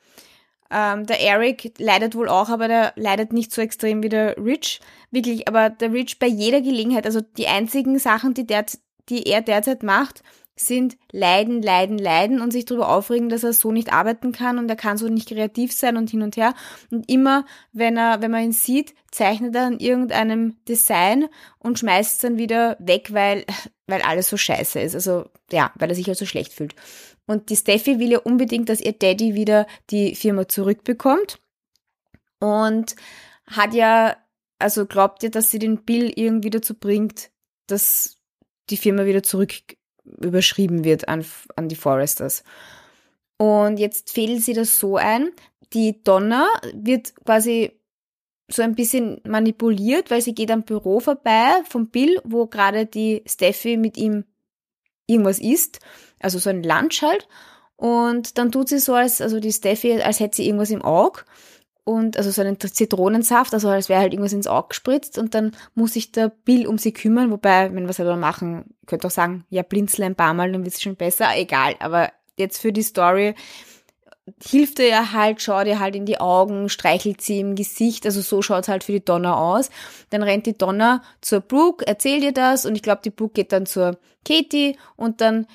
Ähm, 0.70 1.06
der 1.06 1.20
Eric 1.20 1.72
leidet 1.78 2.14
wohl 2.14 2.28
auch, 2.28 2.50
aber 2.50 2.68
der 2.68 2.92
leidet 2.96 3.32
nicht 3.32 3.52
so 3.52 3.62
extrem 3.62 4.02
wie 4.02 4.08
der 4.10 4.36
Rich. 4.36 4.80
Wirklich, 5.10 5.48
aber 5.48 5.70
der 5.70 5.92
Rich 5.92 6.18
bei 6.18 6.26
jeder 6.26 6.60
Gelegenheit, 6.60 7.06
also 7.06 7.20
die 7.20 7.46
einzigen 7.46 7.98
Sachen, 7.98 8.34
die, 8.34 8.46
der, 8.46 8.66
die 9.08 9.26
er 9.26 9.40
derzeit 9.40 9.82
macht, 9.82 10.22
sind 10.54 10.96
leiden, 11.10 11.62
leiden, 11.62 11.98
leiden 11.98 12.40
und 12.40 12.50
sich 12.52 12.64
darüber 12.64 12.88
aufregen, 12.88 13.28
dass 13.28 13.42
er 13.42 13.52
so 13.52 13.72
nicht 13.72 13.92
arbeiten 13.92 14.32
kann 14.32 14.58
und 14.58 14.68
er 14.68 14.76
kann 14.76 14.98
so 14.98 15.08
nicht 15.08 15.28
kreativ 15.28 15.72
sein 15.72 15.96
und 15.96 16.10
hin 16.10 16.22
und 16.22 16.36
her. 16.36 16.54
Und 16.90 17.10
immer, 17.10 17.46
wenn 17.72 17.96
er, 17.96 18.20
wenn 18.20 18.30
man 18.30 18.44
ihn 18.44 18.52
sieht, 18.52 18.94
zeichnet 19.10 19.54
er 19.54 19.66
an 19.66 19.78
irgendeinem 19.78 20.56
Design 20.68 21.28
und 21.58 21.78
schmeißt 21.78 22.14
es 22.14 22.18
dann 22.18 22.38
wieder 22.38 22.76
weg, 22.80 23.12
weil, 23.12 23.44
weil 23.86 24.02
alles 24.02 24.28
so 24.28 24.36
scheiße 24.36 24.80
ist. 24.80 24.94
Also, 24.94 25.26
ja, 25.50 25.72
weil 25.76 25.90
er 25.90 25.94
sich 25.94 26.06
halt 26.06 26.18
so 26.18 26.26
schlecht 26.26 26.52
fühlt. 26.52 26.74
Und 27.26 27.50
die 27.50 27.56
Steffi 27.56 27.98
will 27.98 28.12
ja 28.12 28.18
unbedingt, 28.18 28.68
dass 28.68 28.80
ihr 28.80 28.92
Daddy 28.92 29.34
wieder 29.34 29.66
die 29.90 30.14
Firma 30.14 30.48
zurückbekommt. 30.48 31.38
Und 32.40 32.96
hat 33.46 33.74
ja, 33.74 34.16
also 34.58 34.86
glaubt 34.86 35.22
ihr, 35.22 35.30
dass 35.30 35.50
sie 35.50 35.58
den 35.58 35.84
Bill 35.84 36.12
irgendwie 36.14 36.50
dazu 36.50 36.74
bringt, 36.74 37.30
dass 37.68 38.18
die 38.70 38.76
Firma 38.76 39.06
wieder 39.06 39.22
zurück 39.22 39.52
überschrieben 40.04 40.84
wird 40.84 41.08
an, 41.08 41.24
an 41.56 41.68
die 41.68 41.76
Foresters. 41.76 42.44
Und 43.36 43.78
jetzt 43.78 44.12
fädelt 44.12 44.42
sie 44.42 44.52
das 44.52 44.78
so 44.78 44.96
ein, 44.96 45.30
die 45.72 46.02
Donna 46.02 46.46
wird 46.74 47.14
quasi 47.24 47.72
so 48.48 48.62
ein 48.62 48.74
bisschen 48.74 49.20
manipuliert, 49.26 50.10
weil 50.10 50.20
sie 50.20 50.34
geht 50.34 50.50
am 50.50 50.62
Büro 50.62 51.00
vorbei 51.00 51.62
von 51.68 51.88
Bill, 51.88 52.20
wo 52.24 52.46
gerade 52.46 52.86
die 52.86 53.22
Steffi 53.26 53.76
mit 53.76 53.96
ihm 53.96 54.24
irgendwas 55.06 55.38
isst, 55.38 55.80
also 56.20 56.38
so 56.38 56.50
ein 56.50 56.62
Lunch 56.62 57.02
halt. 57.02 57.28
Und 57.76 58.38
dann 58.38 58.52
tut 58.52 58.68
sie 58.68 58.78
so, 58.78 58.94
als, 58.94 59.20
also 59.20 59.40
die 59.40 59.52
Steffi, 59.52 60.00
als 60.00 60.20
hätte 60.20 60.36
sie 60.36 60.46
irgendwas 60.46 60.70
im 60.70 60.82
Auge 60.82 61.22
und 61.84 62.16
also 62.16 62.30
so 62.30 62.42
einen 62.42 62.60
Zitronensaft, 62.60 63.52
also 63.54 63.68
als 63.68 63.88
wäre 63.88 64.00
halt 64.00 64.12
irgendwas 64.12 64.32
ins 64.32 64.46
Auge 64.46 64.68
gespritzt. 64.68 65.18
Und 65.18 65.34
dann 65.34 65.52
muss 65.74 65.94
sich 65.94 66.12
der 66.12 66.28
Bill 66.28 66.66
um 66.66 66.78
sie 66.78 66.92
kümmern, 66.92 67.30
wobei, 67.30 67.74
wenn 67.74 67.84
wir 67.84 67.90
es 67.90 67.96
selber 67.96 68.16
machen, 68.16 68.74
könnt 68.86 69.04
auch 69.04 69.10
sagen, 69.10 69.44
ja, 69.50 69.62
blinzel 69.62 70.04
ein 70.04 70.14
paar 70.14 70.34
Mal, 70.34 70.52
dann 70.52 70.64
wird 70.64 70.74
es 70.74 70.82
schon 70.82 70.96
besser, 70.96 71.28
egal, 71.36 71.74
aber 71.80 72.10
jetzt 72.36 72.60
für 72.60 72.72
die 72.72 72.82
Story 72.82 73.34
hilft 74.40 74.78
er 74.78 74.86
ja 74.86 75.12
halt, 75.12 75.42
schaut 75.42 75.66
ihr 75.66 75.80
halt 75.80 75.96
in 75.96 76.06
die 76.06 76.20
Augen, 76.20 76.68
streichelt 76.68 77.20
sie 77.20 77.40
im 77.40 77.54
Gesicht, 77.56 78.06
also 78.06 78.20
so 78.20 78.40
schaut's 78.40 78.68
halt 78.68 78.84
für 78.84 78.92
die 78.92 79.04
Donner 79.04 79.36
aus. 79.36 79.70
Dann 80.10 80.22
rennt 80.22 80.46
die 80.46 80.56
Donner 80.56 81.02
zur 81.20 81.40
Brooke, 81.40 81.86
erzählt 81.86 82.22
ihr 82.22 82.32
das. 82.32 82.64
Und 82.64 82.76
ich 82.76 82.82
glaube, 82.82 83.02
die 83.04 83.10
Brooke 83.10 83.34
geht 83.34 83.52
dann 83.52 83.66
zur 83.66 83.98
Katie. 84.24 84.78
Und 84.96 85.20
dann 85.20 85.46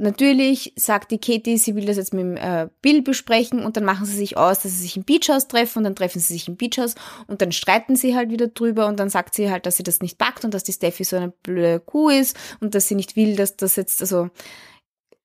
natürlich 0.00 0.72
sagt 0.76 1.10
die 1.10 1.20
Katie, 1.20 1.58
sie 1.58 1.74
will 1.74 1.84
das 1.84 1.96
jetzt 1.96 2.14
mit 2.14 2.22
dem 2.22 2.36
äh, 2.36 2.68
Bill 2.80 3.02
besprechen 3.02 3.64
und 3.64 3.76
dann 3.76 3.84
machen 3.84 4.06
sie 4.06 4.16
sich 4.16 4.36
aus, 4.36 4.60
dass 4.60 4.72
sie 4.72 4.82
sich 4.82 4.96
im 4.96 5.04
Beachhaus 5.04 5.46
treffen 5.46 5.78
und 5.78 5.84
dann 5.84 5.94
treffen 5.94 6.20
sie 6.20 6.32
sich 6.32 6.48
im 6.48 6.56
Beachhaus 6.56 6.94
und 7.26 7.42
dann 7.42 7.52
streiten 7.52 7.96
sie 7.96 8.16
halt 8.16 8.30
wieder 8.30 8.48
drüber 8.48 8.86
und 8.86 8.98
dann 8.98 9.10
sagt 9.10 9.34
sie 9.34 9.50
halt, 9.50 9.66
dass 9.66 9.76
sie 9.76 9.82
das 9.82 10.00
nicht 10.00 10.18
packt 10.18 10.44
und 10.44 10.54
dass 10.54 10.64
die 10.64 10.72
Steffi 10.72 11.04
so 11.04 11.16
eine 11.16 11.28
blöde 11.28 11.80
Kuh 11.80 12.08
ist 12.08 12.36
und 12.60 12.74
dass 12.74 12.88
sie 12.88 12.94
nicht 12.94 13.14
will, 13.14 13.36
dass 13.36 13.56
das 13.56 13.76
jetzt, 13.76 14.00
also, 14.00 14.30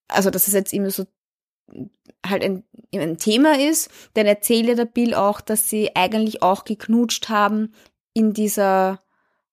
also 0.08 0.30
dass 0.30 0.48
es 0.48 0.54
jetzt 0.54 0.74
immer 0.74 0.92
so 0.92 1.06
halt 2.26 2.44
ein, 2.44 2.64
ein 2.94 3.18
Thema 3.18 3.60
ist. 3.60 3.90
Dann 4.14 4.26
erzählt 4.26 4.68
ja 4.68 4.76
der 4.76 4.86
Bill 4.86 5.14
auch, 5.14 5.42
dass 5.42 5.70
sie 5.70 5.96
eigentlich 5.96 6.44
auch 6.44 6.66
geknutscht 6.66 7.30
haben 7.30 7.74
in 8.14 8.34
dieser, 8.34 9.02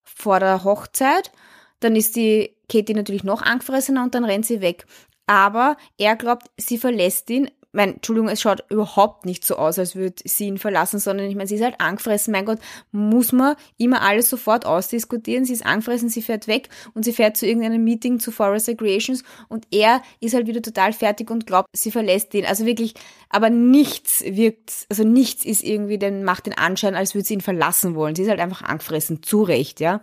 vor 0.02 0.41
der 0.41 0.64
Hochzeit. 0.64 1.33
Dann 1.81 1.97
ist 1.97 2.17
die 2.17 2.57
Katie 2.69 2.95
natürlich 2.95 3.25
noch 3.25 3.43
angefressener 3.43 4.02
und 4.02 4.14
dann 4.14 4.25
rennt 4.25 4.47
sie 4.47 4.61
weg. 4.61 4.87
Aber 5.26 5.76
er 5.99 6.17
glaubt, 6.17 6.50
sie 6.57 6.79
verlässt 6.79 7.31
ihn. 7.31 7.50
Mein, 7.75 7.95
Entschuldigung, 7.95 8.29
es 8.29 8.43
schaut 8.43 8.64
überhaupt 8.69 9.25
nicht 9.25 9.47
so 9.47 9.57
aus, 9.57 9.79
als 9.79 9.97
würde 9.97 10.23
sie 10.26 10.45
ihn 10.45 10.59
verlassen, 10.59 10.99
sondern 10.99 11.26
ich 11.26 11.37
meine, 11.37 11.47
sie 11.47 11.55
ist 11.55 11.62
halt 11.62 11.81
angefressen. 11.81 12.31
Mein 12.31 12.45
Gott, 12.45 12.59
muss 12.91 13.33
man 13.33 13.57
immer 13.79 14.02
alles 14.02 14.29
sofort 14.29 14.67
ausdiskutieren. 14.67 15.47
Sie 15.47 15.55
ist 15.55 15.64
angefressen, 15.64 16.11
sie 16.11 16.21
fährt 16.21 16.49
weg 16.49 16.69
und 16.93 17.07
sie 17.07 17.14
fährt 17.14 17.38
zu 17.38 17.47
irgendeinem 17.47 17.83
Meeting 17.83 18.21
zu 18.21 18.31
Forest 18.31 18.69
Recreations 18.69 19.25
und 19.49 19.67
er 19.71 20.02
ist 20.21 20.35
halt 20.35 20.49
wieder 20.49 20.61
total 20.61 20.93
fertig 20.93 21.31
und 21.31 21.47
glaubt, 21.47 21.69
sie 21.75 21.91
verlässt 21.91 22.35
ihn. 22.35 22.45
Also 22.45 22.67
wirklich, 22.67 22.93
aber 23.31 23.49
nichts 23.49 24.23
wirkt, 24.23 24.71
also 24.91 25.05
nichts 25.05 25.47
ist 25.47 25.64
irgendwie, 25.64 25.97
denn 25.97 26.25
macht 26.25 26.45
den 26.45 26.59
Anschein, 26.59 26.95
als 26.95 27.14
würde 27.14 27.26
sie 27.26 27.35
ihn 27.35 27.41
verlassen 27.41 27.95
wollen. 27.95 28.14
Sie 28.14 28.23
ist 28.23 28.29
halt 28.29 28.41
einfach 28.41 28.61
angefressen, 28.61 29.23
zu 29.23 29.43
Recht, 29.43 29.81
ja. 29.81 30.02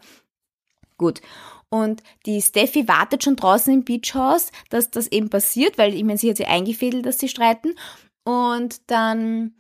Gut. 0.98 1.22
Und 1.70 2.02
die 2.26 2.42
Steffi 2.42 2.88
wartet 2.88 3.24
schon 3.24 3.36
draußen 3.36 3.74
im 3.74 3.86
Beachhaus, 3.86 4.52
dass 4.70 4.90
das 4.90 5.08
eben 5.08 5.30
passiert, 5.30 5.78
weil 5.78 5.94
ich 5.94 6.04
meine, 6.04 6.18
sie 6.18 6.30
hat 6.30 6.38
sie 6.38 6.46
eingefädelt, 6.46 7.06
dass 7.06 7.20
sie 7.20 7.30
streiten. 7.30 7.76
Und 8.24 8.90
dann, 8.90 9.54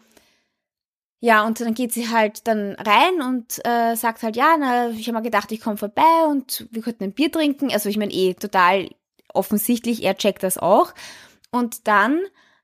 ja, 1.19 1.45
und 1.45 1.59
dann 1.61 1.75
geht 1.75 1.93
sie 1.93 2.09
halt 2.09 2.47
dann 2.47 2.73
rein 2.73 3.21
und 3.21 3.63
äh, 3.65 3.95
sagt 3.95 4.23
halt, 4.23 4.35
ja, 4.35 4.55
na, 4.59 4.89
ich 4.89 5.07
habe 5.07 5.13
mal 5.13 5.21
gedacht, 5.21 5.51
ich 5.51 5.61
komme 5.61 5.77
vorbei 5.77 6.25
und 6.27 6.67
wir 6.71 6.81
könnten 6.81 7.03
ein 7.03 7.13
Bier 7.13 7.31
trinken. 7.31 7.71
Also 7.71 7.89
ich 7.89 7.97
meine 7.97 8.13
eh 8.13 8.33
total 8.33 8.89
offensichtlich, 9.33 10.03
er 10.03 10.17
checkt 10.17 10.41
das 10.41 10.57
auch. 10.57 10.93
Und 11.51 11.87
dann 11.87 12.21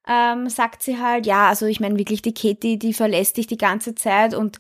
ähm, 0.07 0.49
sagt 0.49 0.83
sie 0.83 0.99
halt, 0.99 1.25
ja, 1.25 1.49
also 1.49 1.65
ich 1.65 1.79
meine 1.79 1.97
wirklich, 1.97 2.21
die 2.21 2.33
Katie, 2.33 2.77
die 2.77 2.93
verlässt 2.93 3.37
dich 3.37 3.47
die 3.47 3.57
ganze 3.57 3.95
Zeit 3.95 4.33
und 4.33 4.59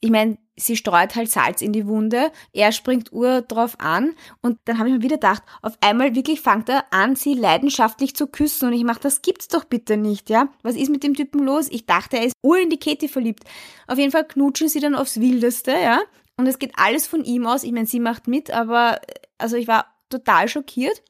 ich 0.00 0.10
meine, 0.10 0.38
sie 0.56 0.76
streut 0.76 1.14
halt 1.14 1.30
Salz 1.30 1.60
in 1.60 1.72
die 1.72 1.86
Wunde, 1.86 2.32
er 2.52 2.72
springt 2.72 3.12
Uhr 3.12 3.42
drauf 3.42 3.76
an 3.78 4.14
und 4.40 4.58
dann 4.64 4.78
habe 4.78 4.88
ich 4.88 4.94
mir 4.94 5.02
wieder 5.02 5.16
gedacht, 5.16 5.42
auf 5.62 5.76
einmal 5.80 6.14
wirklich 6.14 6.40
fängt 6.40 6.68
er 6.68 6.84
an, 6.92 7.14
sie 7.14 7.34
leidenschaftlich 7.34 8.16
zu 8.16 8.26
küssen 8.26 8.68
und 8.68 8.72
ich 8.72 8.84
mach, 8.84 8.98
das 8.98 9.22
gibt's 9.22 9.48
doch 9.48 9.64
bitte 9.64 9.96
nicht, 9.96 10.30
ja? 10.30 10.48
Was 10.62 10.76
ist 10.76 10.90
mit 10.90 11.02
dem 11.02 11.14
Typen 11.14 11.44
los? 11.44 11.68
Ich 11.70 11.86
dachte, 11.86 12.16
er 12.16 12.24
ist 12.24 12.34
Uhr 12.42 12.58
in 12.58 12.70
die 12.70 12.78
Katie 12.78 13.08
verliebt. 13.08 13.44
Auf 13.86 13.98
jeden 13.98 14.12
Fall 14.12 14.26
knutschen 14.26 14.68
sie 14.68 14.80
dann 14.80 14.94
aufs 14.94 15.20
Wildeste, 15.20 15.72
ja? 15.72 16.00
Und 16.38 16.46
es 16.46 16.58
geht 16.58 16.72
alles 16.76 17.06
von 17.06 17.24
ihm 17.24 17.46
aus. 17.46 17.64
Ich 17.64 17.72
meine, 17.72 17.86
sie 17.86 18.00
macht 18.00 18.26
mit, 18.26 18.50
aber 18.50 19.00
also 19.38 19.56
ich 19.56 19.68
war 19.68 19.86
total 20.10 20.48
schockiert. 20.48 21.02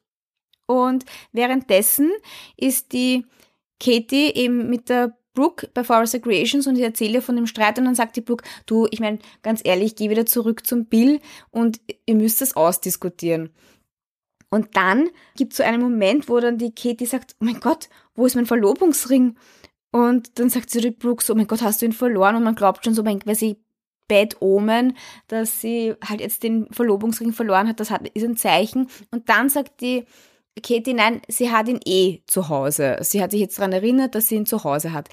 Und 0.67 1.05
währenddessen 1.33 2.11
ist 2.57 2.93
die 2.93 3.25
Katie 3.81 4.33
eben 4.35 4.69
mit 4.69 4.89
der 4.89 5.17
Brooke 5.37 5.71
bei 5.73 5.85
Forest 5.85 6.15
Recreations 6.15 6.67
und 6.67 6.77
ich 6.77 6.83
erzähle 6.83 7.23
von 7.23 7.37
dem 7.37 7.47
Streit 7.47 7.79
und 7.79 7.85
dann 7.85 7.95
sagt 7.95 8.17
die 8.17 8.21
Brooke, 8.23 8.45
du, 8.67 8.89
ich 8.91 8.99
meine, 8.99 9.21
ganz 9.43 9.61
ehrlich, 9.63 9.95
geh 9.95 10.11
wieder 10.11 10.27
zurück 10.27 10.67
zum 10.67 10.87
Bill 10.87 11.21
und 11.53 11.81
ihr 12.07 12.17
müsst 12.17 12.41
das 12.41 12.57
ausdiskutieren. 12.57 13.51
Und 14.51 14.77
dann 14.77 15.11
gibt 15.37 15.53
es 15.53 15.59
so 15.59 15.63
einen 15.63 15.83
Moment, 15.83 16.29
wo 16.29 16.41
dann 16.41 16.59
die 16.59 16.75
Katie 16.75 17.07
sagt, 17.07 17.37
oh 17.41 17.45
mein 17.45 17.61
Gott, 17.61 17.89
wo 18.15 18.27
ist 18.27 18.35
mein 18.35 18.47
Verlobungsring? 18.47 19.37
Und 19.93 20.39
dann 20.39 20.51
sagt 20.51 20.71
sie 20.71 20.81
die 20.81 20.91
Brooke 20.91 21.23
so, 21.23 21.33
oh 21.33 21.37
mein 21.37 21.47
Gott, 21.47 21.63
hast 21.63 21.83
du 21.83 21.87
ihn 21.87 21.93
verloren? 21.93 22.37
Und 22.37 22.45
man 22.45 22.55
glaubt 22.55 22.85
schon 22.85 22.95
so, 22.95 23.05
weil 23.05 23.35
sie 23.35 23.57
Bad 24.09 24.41
Omen, 24.41 24.97
dass 25.27 25.61
sie 25.61 25.95
halt 26.05 26.21
jetzt 26.21 26.43
den 26.43 26.73
Verlobungsring 26.73 27.33
verloren 27.33 27.69
hat, 27.69 27.81
das 27.81 27.91
hat, 27.91 28.09
ist 28.09 28.25
ein 28.25 28.37
Zeichen. 28.37 28.89
Und 29.11 29.29
dann 29.29 29.49
sagt 29.49 29.81
die 29.81 30.05
Katie, 30.63 30.95
nein, 30.95 31.21
sie 31.29 31.51
hat 31.51 31.69
ihn 31.69 31.81
eh 31.85 32.23
zu 32.27 32.49
Hause. 32.49 32.99
Sie 33.03 33.23
hat 33.23 33.31
sich 33.31 33.41
jetzt 33.41 33.59
daran 33.59 33.73
erinnert, 33.73 34.15
dass 34.15 34.29
sie 34.29 34.37
ihn 34.37 34.47
zu 34.47 34.65
Hause 34.65 34.93
hat. 34.93 35.09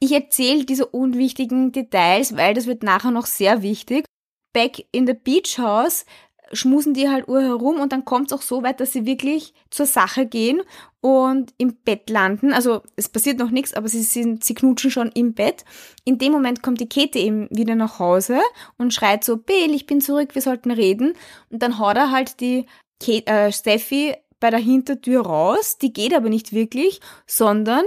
Ich 0.00 0.12
erzähle 0.12 0.64
diese 0.64 0.86
unwichtigen 0.86 1.72
Details, 1.72 2.36
weil 2.36 2.54
das 2.54 2.66
wird 2.66 2.82
nachher 2.82 3.12
noch 3.12 3.26
sehr 3.26 3.62
wichtig. 3.62 4.04
Back 4.52 4.84
in 4.90 5.06
the 5.06 5.14
Beach 5.14 5.58
House 5.58 6.04
schmusen 6.52 6.94
die 6.94 7.08
halt 7.08 7.28
ur 7.28 7.40
herum 7.40 7.78
und 7.78 7.92
dann 7.92 8.04
kommt 8.04 8.32
es 8.32 8.36
auch 8.36 8.42
so 8.42 8.62
weit, 8.62 8.80
dass 8.80 8.92
sie 8.92 9.06
wirklich 9.06 9.54
zur 9.70 9.86
Sache 9.86 10.26
gehen 10.26 10.62
und 11.00 11.54
im 11.58 11.76
Bett 11.76 12.10
landen. 12.10 12.52
Also 12.52 12.82
es 12.96 13.08
passiert 13.08 13.38
noch 13.38 13.50
nichts, 13.50 13.74
aber 13.74 13.88
sie 13.88 14.02
sind, 14.02 14.42
sie 14.42 14.54
knutschen 14.54 14.90
schon 14.90 15.12
im 15.12 15.34
Bett. 15.34 15.64
In 16.04 16.18
dem 16.18 16.32
Moment 16.32 16.62
kommt 16.62 16.80
die 16.80 16.88
Kette 16.88 17.18
eben 17.18 17.48
wieder 17.50 17.76
nach 17.76 17.98
Hause 18.00 18.40
und 18.78 18.92
schreit 18.92 19.22
so, 19.22 19.36
Bill, 19.36 19.72
ich 19.74 19.86
bin 19.86 20.00
zurück, 20.00 20.34
wir 20.34 20.42
sollten 20.42 20.72
reden. 20.72 21.14
Und 21.50 21.62
dann 21.62 21.78
haut 21.78 21.96
er 21.96 22.10
halt 22.10 22.40
die 22.40 22.66
Kate, 22.98 23.26
äh, 23.28 23.52
Steffi 23.52 24.16
bei 24.40 24.50
der 24.50 24.58
Hintertür 24.58 25.22
raus, 25.24 25.78
die 25.78 25.92
geht 25.92 26.14
aber 26.14 26.28
nicht 26.28 26.52
wirklich, 26.52 27.00
sondern 27.26 27.84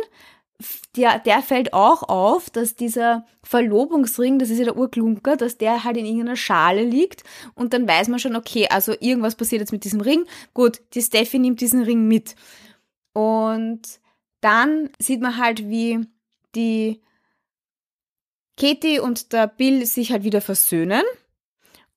der, 0.95 1.19
der 1.19 1.41
fällt 1.41 1.73
auch 1.73 2.03
auf, 2.03 2.49
dass 2.49 2.75
dieser 2.75 3.25
Verlobungsring, 3.43 4.39
das 4.39 4.49
ist 4.49 4.59
ja 4.59 4.65
der 4.65 4.77
Urklunker, 4.77 5.35
dass 5.35 5.57
der 5.57 5.83
halt 5.83 5.97
in 5.97 6.05
irgendeiner 6.05 6.35
Schale 6.35 6.83
liegt 6.83 7.23
und 7.55 7.73
dann 7.73 7.87
weiß 7.87 8.07
man 8.07 8.19
schon, 8.19 8.35
okay, 8.35 8.67
also 8.69 8.93
irgendwas 8.99 9.35
passiert 9.35 9.61
jetzt 9.61 9.71
mit 9.71 9.83
diesem 9.83 10.01
Ring. 10.01 10.25
Gut, 10.53 10.81
die 10.93 11.01
Steffi 11.01 11.39
nimmt 11.39 11.59
diesen 11.59 11.83
Ring 11.83 12.07
mit. 12.07 12.35
Und 13.13 13.81
dann 14.41 14.89
sieht 14.99 15.21
man 15.21 15.37
halt, 15.37 15.67
wie 15.67 16.05
die 16.55 17.01
Katie 18.57 18.99
und 18.99 19.33
der 19.33 19.47
Bill 19.47 19.85
sich 19.85 20.11
halt 20.11 20.23
wieder 20.23 20.41
versöhnen 20.41 21.03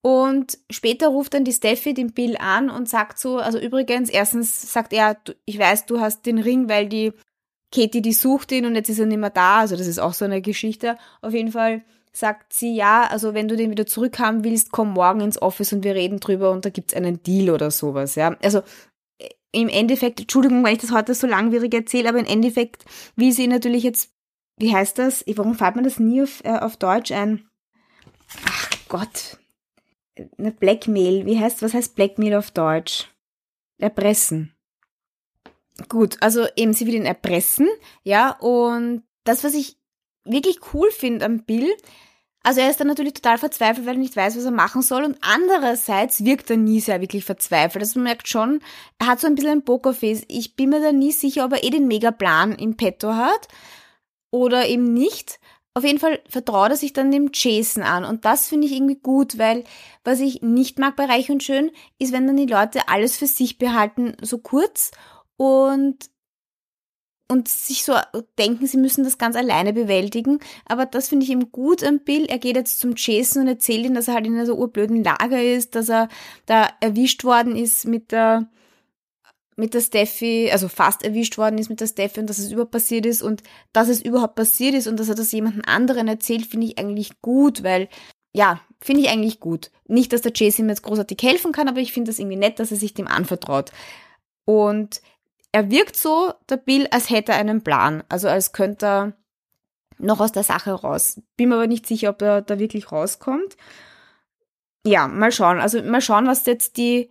und 0.07 0.59
später 0.71 1.09
ruft 1.09 1.35
dann 1.35 1.43
die 1.43 1.53
Steffi 1.53 1.93
den 1.93 2.13
Bill 2.13 2.37
an 2.37 2.71
und 2.71 2.89
sagt 2.89 3.19
so, 3.19 3.39
also 3.39 3.59
übrigens, 3.59 4.09
erstens 4.09 4.73
sagt 4.73 4.93
er, 4.93 5.17
ich 5.47 5.59
weiß, 5.59 5.87
du 5.87 5.99
hast 5.99 6.27
den 6.27 6.39
Ring, 6.39 6.69
weil 6.69 6.89
die 6.89 7.13
Katie, 7.75 8.03
die 8.03 8.13
sucht 8.13 8.53
ihn 8.53 8.67
und 8.67 8.77
jetzt 8.77 8.89
ist 8.89 9.01
er 9.01 9.07
nicht 9.07 9.19
mehr 9.19 9.31
da. 9.31 9.59
Also 9.59 9.75
das 9.75 9.89
ist 9.89 9.99
auch 9.99 10.15
so 10.15 10.25
eine 10.25 10.41
Geschichte. 10.41 10.97
Auf 11.23 11.33
jeden 11.33 11.51
Fall 11.51 11.83
sagt 12.13 12.53
sie, 12.53 12.77
ja, 12.77 13.03
also 13.03 13.35
wenn 13.35 13.49
du 13.49 13.57
den 13.57 13.73
wieder 13.73 13.85
zurückhaben 13.85 14.45
willst, 14.45 14.71
komm 14.71 14.93
morgen 14.93 15.23
ins 15.23 15.43
Office 15.43 15.73
und 15.73 15.83
wir 15.83 15.97
reden 15.97 16.21
drüber 16.21 16.53
und 16.53 16.65
da 16.65 16.71
gibt's 16.71 16.95
einen 16.95 17.21
Deal 17.25 17.53
oder 17.53 17.73
sowas, 17.73 18.15
ja. 18.15 18.37
Also 18.45 18.63
äh, 19.19 19.29
im 19.51 19.69
Endeffekt, 19.69 20.21
Entschuldigung, 20.21 20.65
wenn 20.65 20.75
ich 20.75 20.83
das 20.83 20.93
heute 20.93 21.15
so 21.15 21.27
langwierig 21.27 21.75
erzähle, 21.75 22.11
aber 22.11 22.21
im 22.21 22.27
Endeffekt 22.27 22.85
will 23.17 23.33
sie 23.33 23.49
natürlich 23.49 23.83
jetzt, 23.83 24.13
wie 24.57 24.73
heißt 24.73 24.99
das? 24.99 25.25
Warum 25.35 25.57
fällt 25.57 25.75
man 25.75 25.83
das 25.83 25.99
nie 25.99 26.23
auf, 26.23 26.45
äh, 26.45 26.61
auf 26.61 26.77
Deutsch 26.77 27.11
ein? 27.11 27.49
Ach 28.45 28.71
Gott, 28.89 29.39
eine 30.39 30.53
Blackmail, 30.53 31.27
wie 31.27 31.39
heißt, 31.39 31.63
was 31.63 31.75
heißt 31.75 31.95
Blackmail 31.95 32.35
auf 32.35 32.51
Deutsch? 32.51 33.09
Erpressen. 33.79 34.55
Gut, 35.89 36.17
also 36.21 36.47
eben 36.57 36.73
sie 36.73 36.87
will 36.87 36.95
ihn 36.95 37.05
erpressen, 37.05 37.69
ja, 38.03 38.31
und 38.31 39.03
das, 39.25 39.45
was 39.45 39.55
ich 39.55 39.77
wirklich 40.25 40.59
cool 40.73 40.91
finde 40.91 41.27
am 41.27 41.45
Bill, 41.45 41.71
also 42.47 42.61
er 42.61 42.71
ist 42.71 42.79
dann 42.79 42.87
natürlich 42.87 43.15
total 43.15 43.39
verzweifelt, 43.39 43.87
weil 43.87 43.97
er 43.97 44.01
nicht 44.01 44.15
weiß, 44.15 44.37
was 44.37 44.45
er 44.45 44.53
machen 44.53 44.81
soll. 44.81 45.03
Und 45.03 45.19
andererseits 45.21 46.25
wirkt 46.25 46.49
er 46.49 46.57
nie 46.57 46.79
sehr 46.79 47.01
wirklich 47.01 47.25
verzweifelt. 47.25 47.83
Also 47.83 47.99
man 47.99 48.05
merkt 48.05 48.29
schon, 48.29 48.61
er 49.01 49.09
hat 49.09 49.19
so 49.19 49.27
ein 49.27 49.35
bisschen 49.35 49.51
ein 49.51 49.65
Pokerface. 49.65 50.23
Ich 50.29 50.55
bin 50.55 50.71
mir 50.71 50.81
da 50.81 50.93
nie 50.93 51.11
sicher, 51.11 51.45
ob 51.45 51.55
er 51.55 51.65
eh 51.65 51.71
den 51.71 51.89
Megaplan 51.89 52.53
im 52.53 52.77
Petto 52.77 53.15
hat 53.15 53.49
oder 54.31 54.69
eben 54.69 54.95
nicht. 54.95 55.41
Auf 55.77 55.85
jeden 55.85 55.99
Fall 55.99 56.21
vertraut 56.27 56.71
er 56.71 56.77
sich 56.79 56.95
dann 56.95 57.13
dem 57.13 57.29
Jason 57.35 57.83
an 57.83 58.07
und 58.07 58.25
das 58.25 58.49
finde 58.49 58.67
ich 58.67 58.73
irgendwie 58.73 58.99
gut, 58.99 59.37
weil 59.37 59.63
was 60.05 60.21
ich 60.21 60.41
nicht 60.41 60.79
mag 60.79 60.97
bei 60.97 61.05
Reich 61.05 61.31
und 61.31 61.43
Schön 61.43 61.71
ist, 61.99 62.15
wenn 62.15 62.27
dann 62.27 62.39
die 62.39 62.47
Leute 62.47 62.89
alles 62.89 63.19
für 63.19 63.27
sich 63.27 63.59
behalten, 63.59 64.17
so 64.23 64.39
kurz 64.39 64.91
und 65.37 66.09
und 67.29 67.49
sich 67.49 67.85
so 67.85 67.93
denken, 68.39 68.67
sie 68.67 68.79
müssen 68.79 69.05
das 69.05 69.19
ganz 69.19 69.37
alleine 69.37 69.75
bewältigen. 69.75 70.39
Aber 70.65 70.87
das 70.87 71.09
finde 71.09 71.27
ich 71.27 71.31
eben 71.31 71.53
gut 71.53 71.85
am 71.85 71.99
Bill. 71.99 72.25
Er 72.25 72.39
geht 72.39 72.57
jetzt 72.57 72.81
zum 72.81 72.95
Jason 72.97 73.43
und 73.43 73.49
erzählt 73.49 73.85
ihm, 73.85 73.93
dass 73.93 74.09
er 74.09 74.15
halt 74.15 74.27
in 74.27 74.33
einer 74.33 74.47
so 74.47 74.55
urblöden 74.55 75.05
Lager 75.05 75.43
ist, 75.43 75.75
dass 75.75 75.91
er 75.91 76.09
da 76.47 76.71
erwischt 76.81 77.23
worden 77.23 77.55
ist 77.55 77.85
mit 77.85 78.13
der 78.13 78.49
mit 79.57 79.73
der 79.73 79.81
Steffi, 79.81 80.51
also 80.53 80.69
fast 80.69 81.03
erwischt 81.03 81.39
worden 81.39 81.59
ist 81.59 81.71
mit 81.71 81.81
der 81.81 81.87
Steffi 81.87 82.21
und 82.21 82.29
dass 82.29 82.39
es 82.39 82.53
überhaupt 82.53 82.73
passiert 82.73 83.07
ist 83.07 83.23
und 83.23 83.43
dass 83.73 83.89
es 83.89 84.03
überhaupt 84.03 84.35
passiert 84.35 84.75
ist 84.75 84.87
und 84.87 85.01
dass 85.01 85.09
er 85.09 85.15
das 85.15 85.33
jemandem 85.33 85.63
anderen 85.67 86.09
erzählt, 86.09 86.47
finde 86.47 86.67
ich 86.67 86.79
eigentlich 86.79 87.23
gut, 87.23 87.63
weil, 87.63 87.89
ja, 88.35 88.61
finde 88.83 89.01
ich 89.01 89.09
eigentlich 89.09 89.41
gut. 89.41 89.71
Nicht, 89.87 90.13
dass 90.13 90.21
der 90.21 90.33
Chase 90.33 90.61
ihm 90.61 90.69
jetzt 90.69 90.83
großartig 90.83 91.19
helfen 91.23 91.53
kann, 91.53 91.69
aber 91.69 91.81
ich 91.81 91.93
finde 91.93 92.11
das 92.11 92.19
irgendwie 92.19 92.37
nett, 92.37 92.59
dass 92.59 92.71
er 92.71 92.77
sich 92.77 92.93
dem 92.93 93.09
anvertraut. 93.09 93.73
Und 94.45 95.01
er 95.53 95.71
wirkt 95.71 95.97
so, 95.97 96.35
der 96.51 96.59
Bill, 96.59 96.87
als 96.91 97.09
hätte 97.09 97.33
er 97.33 97.39
einen 97.39 97.65
Plan, 97.65 98.05
also 98.11 98.29
als 98.29 98.53
könnte 98.53 98.87
er 98.87 99.13
noch 99.99 100.21
aus 100.21 100.33
der 100.33 100.43
Sache 100.43 100.73
raus. 100.73 101.23
Bin 101.39 101.49
mir 101.49 101.55
aber 101.55 101.67
nicht 101.67 101.87
sicher, 101.87 102.11
ob 102.11 102.21
er 102.21 102.43
da 102.43 102.59
wirklich 102.59 102.93
rauskommt. 102.93 103.57
Ja, 104.87 105.09
mal 105.09 105.33
schauen. 105.33 105.59
Also 105.59 105.83
mal 105.83 106.03
schauen, 106.03 106.27
was 106.27 106.45
jetzt 106.45 106.77
die 106.77 107.11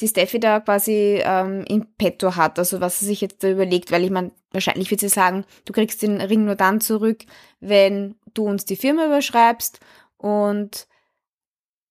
die 0.00 0.08
Steffi 0.08 0.38
da 0.38 0.60
quasi 0.60 1.20
ähm, 1.24 1.64
in 1.66 1.86
petto 1.96 2.36
hat, 2.36 2.58
also 2.58 2.80
was 2.80 3.00
sie 3.00 3.06
sich 3.06 3.20
jetzt 3.20 3.42
da 3.42 3.50
überlegt, 3.50 3.90
weil 3.90 4.04
ich 4.04 4.10
meine, 4.10 4.30
wahrscheinlich 4.52 4.90
wird 4.90 5.00
sie 5.00 5.08
sagen, 5.08 5.44
du 5.64 5.72
kriegst 5.72 6.02
den 6.02 6.20
Ring 6.20 6.44
nur 6.44 6.54
dann 6.54 6.80
zurück, 6.80 7.24
wenn 7.60 8.14
du 8.34 8.44
uns 8.44 8.64
die 8.64 8.76
Firma 8.76 9.06
überschreibst 9.06 9.80
und 10.16 10.86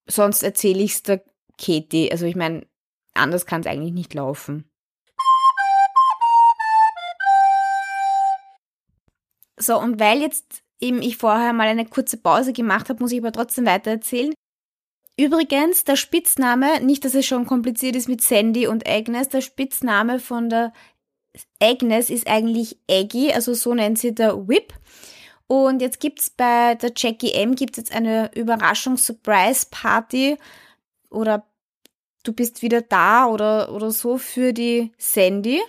sonst 0.08 0.44
erzähle 0.44 0.84
ich 0.84 0.94
es 0.94 1.04
der 1.04 1.22
Katie. 1.58 2.12
Also 2.12 2.26
ich 2.26 2.36
meine, 2.36 2.66
anders 3.14 3.46
kann 3.46 3.62
es 3.62 3.68
eigentlich 3.68 3.94
nicht 3.94 4.14
laufen. 4.14 4.70
So, 9.60 9.80
und 9.80 10.00
weil 10.00 10.22
jetzt 10.22 10.62
eben 10.80 11.02
ich 11.02 11.18
vorher 11.18 11.52
mal 11.52 11.68
eine 11.68 11.86
kurze 11.86 12.18
Pause 12.18 12.54
gemacht 12.54 12.90
habe, 12.90 13.02
muss 13.02 13.12
ich 13.12 13.20
aber 13.20 13.32
trotzdem 13.32 13.66
weiter 13.66 13.92
erzählen. 13.92 14.34
Übrigens, 15.20 15.84
der 15.84 15.96
Spitzname, 15.96 16.80
nicht, 16.82 17.04
dass 17.04 17.16
es 17.16 17.26
schon 17.26 17.48
kompliziert 17.48 17.96
ist 17.96 18.08
mit 18.08 18.22
Sandy 18.22 18.68
und 18.68 18.88
Agnes, 18.88 19.30
der 19.30 19.42
Spitzname 19.42 20.20
von 20.20 20.50
der 20.50 20.74
Agnes 21.60 22.12
ist 22.12 22.28
eigentlich 22.28 22.78
Aggie, 22.90 23.34
also 23.34 23.54
so 23.54 23.74
nennt 23.74 23.98
sie 23.98 24.14
der 24.14 24.48
Whip. 24.48 24.74
Und 25.48 25.82
jetzt 25.82 26.00
gibt's 26.00 26.30
bei 26.30 26.76
der 26.76 26.92
Jackie 26.96 27.32
M 27.32 27.56
gibt's 27.56 27.78
jetzt 27.78 27.94
eine 27.94 28.30
Überraschungs-Surprise-Party 28.36 30.38
oder 31.10 31.48
du 32.24 32.34
bist 32.34 32.62
wieder 32.62 32.82
da 32.82 33.28
oder, 33.28 33.74
oder 33.74 33.92
so 33.92 34.18
für 34.18 34.54
die 34.54 34.92
Sandy, 34.98 35.62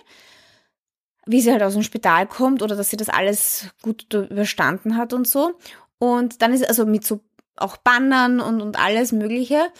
wie 1.25 1.41
sie 1.41 1.51
halt 1.51 1.63
aus 1.63 1.73
dem 1.73 1.83
Spital 1.83 2.27
kommt 2.27 2.61
oder 2.61 2.75
dass 2.75 2.89
sie 2.89 2.97
das 2.97 3.09
alles 3.09 3.69
gut 3.81 4.13
überstanden 4.13 4.97
hat 4.97 5.13
und 5.13 5.27
so. 5.27 5.57
Und 5.97 6.41
dann 6.41 6.53
ist 6.53 6.67
also 6.67 6.85
mit 6.85 7.05
so 7.05 7.21
auch 7.61 7.77
Bannern 7.77 8.39
und, 8.39 8.61
und 8.61 8.79
alles 8.79 9.11
Mögliche. 9.11 9.71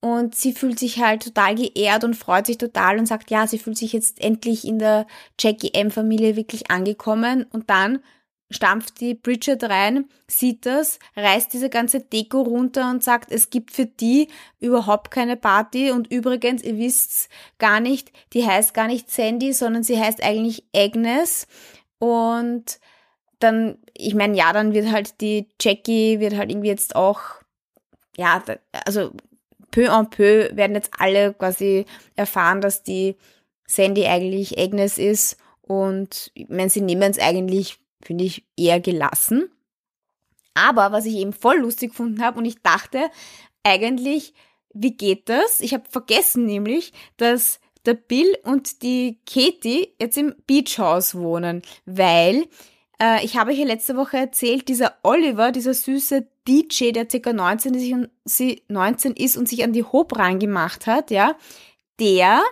Und 0.00 0.34
sie 0.34 0.52
fühlt 0.52 0.78
sich 0.78 1.02
halt 1.02 1.22
total 1.22 1.54
geehrt 1.54 2.04
und 2.04 2.14
freut 2.14 2.46
sich 2.46 2.56
total 2.56 2.98
und 2.98 3.06
sagt, 3.06 3.30
ja, 3.30 3.46
sie 3.46 3.58
fühlt 3.58 3.76
sich 3.76 3.92
jetzt 3.92 4.20
endlich 4.20 4.66
in 4.66 4.78
der 4.78 5.06
Jackie 5.38 5.74
M-Familie 5.74 6.36
wirklich 6.36 6.70
angekommen. 6.70 7.44
Und 7.50 7.68
dann 7.68 8.00
stampft 8.50 9.00
die 9.00 9.14
Bridget 9.14 9.62
rein, 9.64 10.06
sieht 10.26 10.64
das, 10.66 10.98
reißt 11.16 11.52
diese 11.52 11.68
ganze 11.68 12.00
Deko 12.00 12.40
runter 12.40 12.90
und 12.90 13.04
sagt, 13.04 13.30
es 13.30 13.50
gibt 13.50 13.72
für 13.72 13.86
die 13.86 14.28
überhaupt 14.58 15.10
keine 15.10 15.36
Party. 15.36 15.90
Und 15.90 16.10
übrigens, 16.10 16.62
ihr 16.62 16.78
wisst's 16.78 17.28
gar 17.58 17.80
nicht, 17.80 18.10
die 18.32 18.46
heißt 18.46 18.72
gar 18.72 18.86
nicht 18.86 19.10
Sandy, 19.10 19.52
sondern 19.52 19.82
sie 19.82 20.00
heißt 20.00 20.22
eigentlich 20.22 20.64
Agnes. 20.74 21.46
Und 21.98 22.80
dann, 23.40 23.78
ich 23.96 24.14
meine, 24.14 24.36
ja, 24.36 24.52
dann 24.52 24.72
wird 24.72 24.90
halt 24.92 25.20
die 25.20 25.48
Jackie, 25.60 26.20
wird 26.20 26.36
halt 26.36 26.50
irgendwie 26.50 26.68
jetzt 26.68 26.94
auch, 26.94 27.20
ja, 28.16 28.42
also 28.86 29.10
peu 29.70 29.86
en 29.86 30.10
peu 30.10 30.50
werden 30.54 30.76
jetzt 30.76 30.90
alle 30.98 31.34
quasi 31.34 31.86
erfahren, 32.16 32.60
dass 32.60 32.82
die 32.82 33.16
Sandy 33.66 34.06
eigentlich 34.06 34.58
Agnes 34.58 34.98
ist 34.98 35.36
und 35.62 36.30
ich 36.34 36.48
meine, 36.48 36.70
sie 36.70 36.80
nehmen 36.80 37.10
es 37.10 37.18
eigentlich, 37.18 37.78
finde 38.02 38.24
ich, 38.24 38.44
eher 38.56 38.80
gelassen. 38.80 39.50
Aber 40.54 40.90
was 40.90 41.06
ich 41.06 41.14
eben 41.16 41.32
voll 41.32 41.58
lustig 41.58 41.90
gefunden 41.90 42.22
habe 42.22 42.38
und 42.38 42.44
ich 42.44 42.60
dachte, 42.60 43.08
eigentlich, 43.62 44.34
wie 44.74 44.96
geht 44.96 45.28
das? 45.28 45.60
Ich 45.60 45.72
habe 45.74 45.84
vergessen 45.88 46.44
nämlich, 46.46 46.92
dass 47.16 47.60
der 47.86 47.94
Bill 47.94 48.36
und 48.42 48.82
die 48.82 49.20
Katie 49.26 49.94
jetzt 50.00 50.18
im 50.18 50.34
Beach 50.46 50.78
House 50.78 51.14
wohnen, 51.14 51.62
weil 51.86 52.46
äh, 53.00 53.24
ich 53.24 53.36
habe 53.36 53.52
ja 53.52 53.64
letzte 53.64 53.96
Woche 53.96 54.18
erzählt, 54.18 54.68
dieser 54.68 54.96
Oliver, 55.02 55.52
dieser 55.52 55.74
süße 55.74 56.26
DJ, 56.46 56.92
der 56.92 57.06
ca. 57.06 57.32
19 57.32 57.74
ist, 57.74 57.92
und, 57.92 58.10
19 58.68 59.12
ist 59.14 59.36
und 59.36 59.48
sich 59.48 59.64
an 59.64 59.72
die 59.72 59.84
Hope 59.84 60.18
reingemacht 60.18 60.86
hat, 60.86 61.10
ja, 61.10 61.36
der 61.98 62.42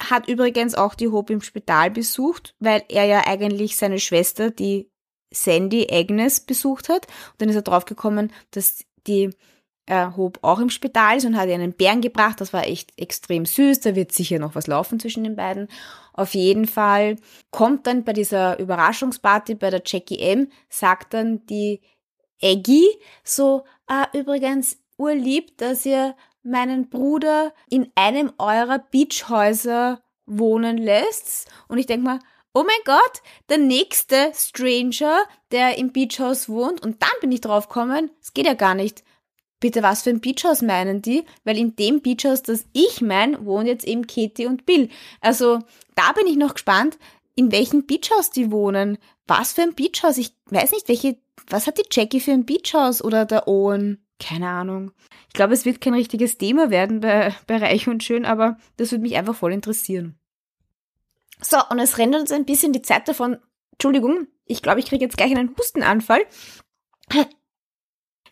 hat 0.00 0.28
übrigens 0.28 0.74
auch 0.74 0.94
die 0.94 1.08
Hope 1.08 1.32
im 1.32 1.40
Spital 1.40 1.90
besucht, 1.90 2.54
weil 2.58 2.84
er 2.88 3.04
ja 3.04 3.26
eigentlich 3.26 3.76
seine 3.76 3.98
Schwester, 3.98 4.50
die 4.50 4.90
Sandy 5.30 5.88
Agnes, 5.90 6.40
besucht 6.40 6.88
hat. 6.88 7.06
Und 7.06 7.40
dann 7.40 7.48
ist 7.48 7.56
er 7.56 7.62
draufgekommen, 7.62 8.32
dass 8.50 8.84
die 9.06 9.30
äh, 9.86 10.08
Hope 10.16 10.40
auch 10.42 10.58
im 10.58 10.70
Spital 10.70 11.16
ist 11.16 11.24
und 11.24 11.36
hat 11.36 11.48
ihr 11.48 11.54
einen 11.54 11.72
Bären 11.72 12.00
gebracht. 12.00 12.40
Das 12.40 12.52
war 12.52 12.66
echt 12.66 12.92
extrem 12.98 13.46
süß. 13.46 13.80
Da 13.80 13.94
wird 13.94 14.12
sicher 14.12 14.38
noch 14.38 14.54
was 14.54 14.66
laufen 14.66 15.00
zwischen 15.00 15.24
den 15.24 15.36
beiden. 15.36 15.68
Auf 16.12 16.34
jeden 16.34 16.66
Fall 16.66 17.16
kommt 17.50 17.86
dann 17.86 18.04
bei 18.04 18.12
dieser 18.12 18.58
Überraschungsparty 18.58 19.54
bei 19.54 19.70
der 19.70 19.82
Jackie 19.84 20.18
M, 20.18 20.48
sagt 20.68 21.14
dann 21.14 21.44
die 21.46 21.80
Eggy 22.40 22.86
so, 23.22 23.64
ah, 23.86 24.06
übrigens, 24.12 24.78
urlieb, 24.96 25.56
dass 25.58 25.84
ihr 25.86 26.14
meinen 26.42 26.88
Bruder 26.88 27.52
in 27.68 27.90
einem 27.94 28.32
eurer 28.38 28.78
Beachhäuser 28.78 30.00
wohnen 30.26 30.78
lässt. 30.78 31.48
Und 31.68 31.78
ich 31.78 31.86
denke 31.86 32.04
mal, 32.04 32.18
oh 32.54 32.64
mein 32.64 32.80
Gott, 32.84 33.22
der 33.48 33.58
nächste 33.58 34.32
Stranger, 34.34 35.24
der 35.50 35.76
im 35.78 35.92
Beachhaus 35.92 36.48
wohnt. 36.48 36.84
Und 36.84 37.02
dann 37.02 37.10
bin 37.20 37.32
ich 37.32 37.40
drauf 37.40 37.68
gekommen, 37.68 38.10
es 38.22 38.32
geht 38.32 38.46
ja 38.46 38.54
gar 38.54 38.74
nicht. 38.74 39.04
Bitte, 39.58 39.82
was 39.82 40.02
für 40.02 40.10
ein 40.10 40.20
Beachhaus 40.20 40.60
meinen 40.62 41.00
die? 41.00 41.24
Weil 41.44 41.56
in 41.56 41.76
dem 41.76 42.02
Beachhaus, 42.02 42.42
das 42.42 42.66
ich 42.72 43.00
mein, 43.00 43.46
wohnen 43.46 43.66
jetzt 43.66 43.86
eben 43.86 44.06
Katie 44.06 44.46
und 44.46 44.66
Bill. 44.66 44.90
Also 45.20 45.60
da 45.94 46.12
bin 46.12 46.26
ich 46.26 46.36
noch 46.36 46.54
gespannt, 46.54 46.98
in 47.34 47.52
welchem 47.52 47.86
Beachhaus 47.86 48.30
die 48.30 48.50
wohnen. 48.50 48.98
Was 49.26 49.52
für 49.54 49.62
ein 49.62 49.74
Beachhaus? 49.74 50.18
Ich 50.18 50.32
weiß 50.50 50.72
nicht, 50.72 50.88
welche, 50.88 51.16
was 51.48 51.66
hat 51.66 51.78
die 51.78 51.86
Jackie 51.90 52.20
für 52.20 52.32
ein 52.32 52.44
Beachhaus 52.44 53.02
oder 53.02 53.24
der 53.24 53.48
Owen? 53.48 54.04
Keine 54.18 54.48
Ahnung. 54.48 54.92
Ich 55.28 55.34
glaube, 55.34 55.54
es 55.54 55.64
wird 55.64 55.80
kein 55.80 55.94
richtiges 55.94 56.38
Thema 56.38 56.70
werden 56.70 57.00
bei, 57.00 57.34
bei 57.46 57.56
Reich 57.58 57.88
und 57.88 58.02
Schön, 58.02 58.24
aber 58.24 58.58
das 58.76 58.90
würde 58.90 59.02
mich 59.02 59.16
einfach 59.16 59.34
voll 59.34 59.52
interessieren. 59.52 60.18
So, 61.40 61.58
und 61.70 61.78
es 61.78 61.98
rennt 61.98 62.14
uns 62.14 62.32
ein 62.32 62.46
bisschen 62.46 62.72
die 62.72 62.82
Zeit 62.82 63.08
davon. 63.08 63.36
Entschuldigung, 63.72 64.26
ich 64.46 64.62
glaube, 64.62 64.80
ich 64.80 64.86
kriege 64.86 65.04
jetzt 65.04 65.18
gleich 65.18 65.36
einen 65.36 65.54
Hustenanfall. 65.56 66.24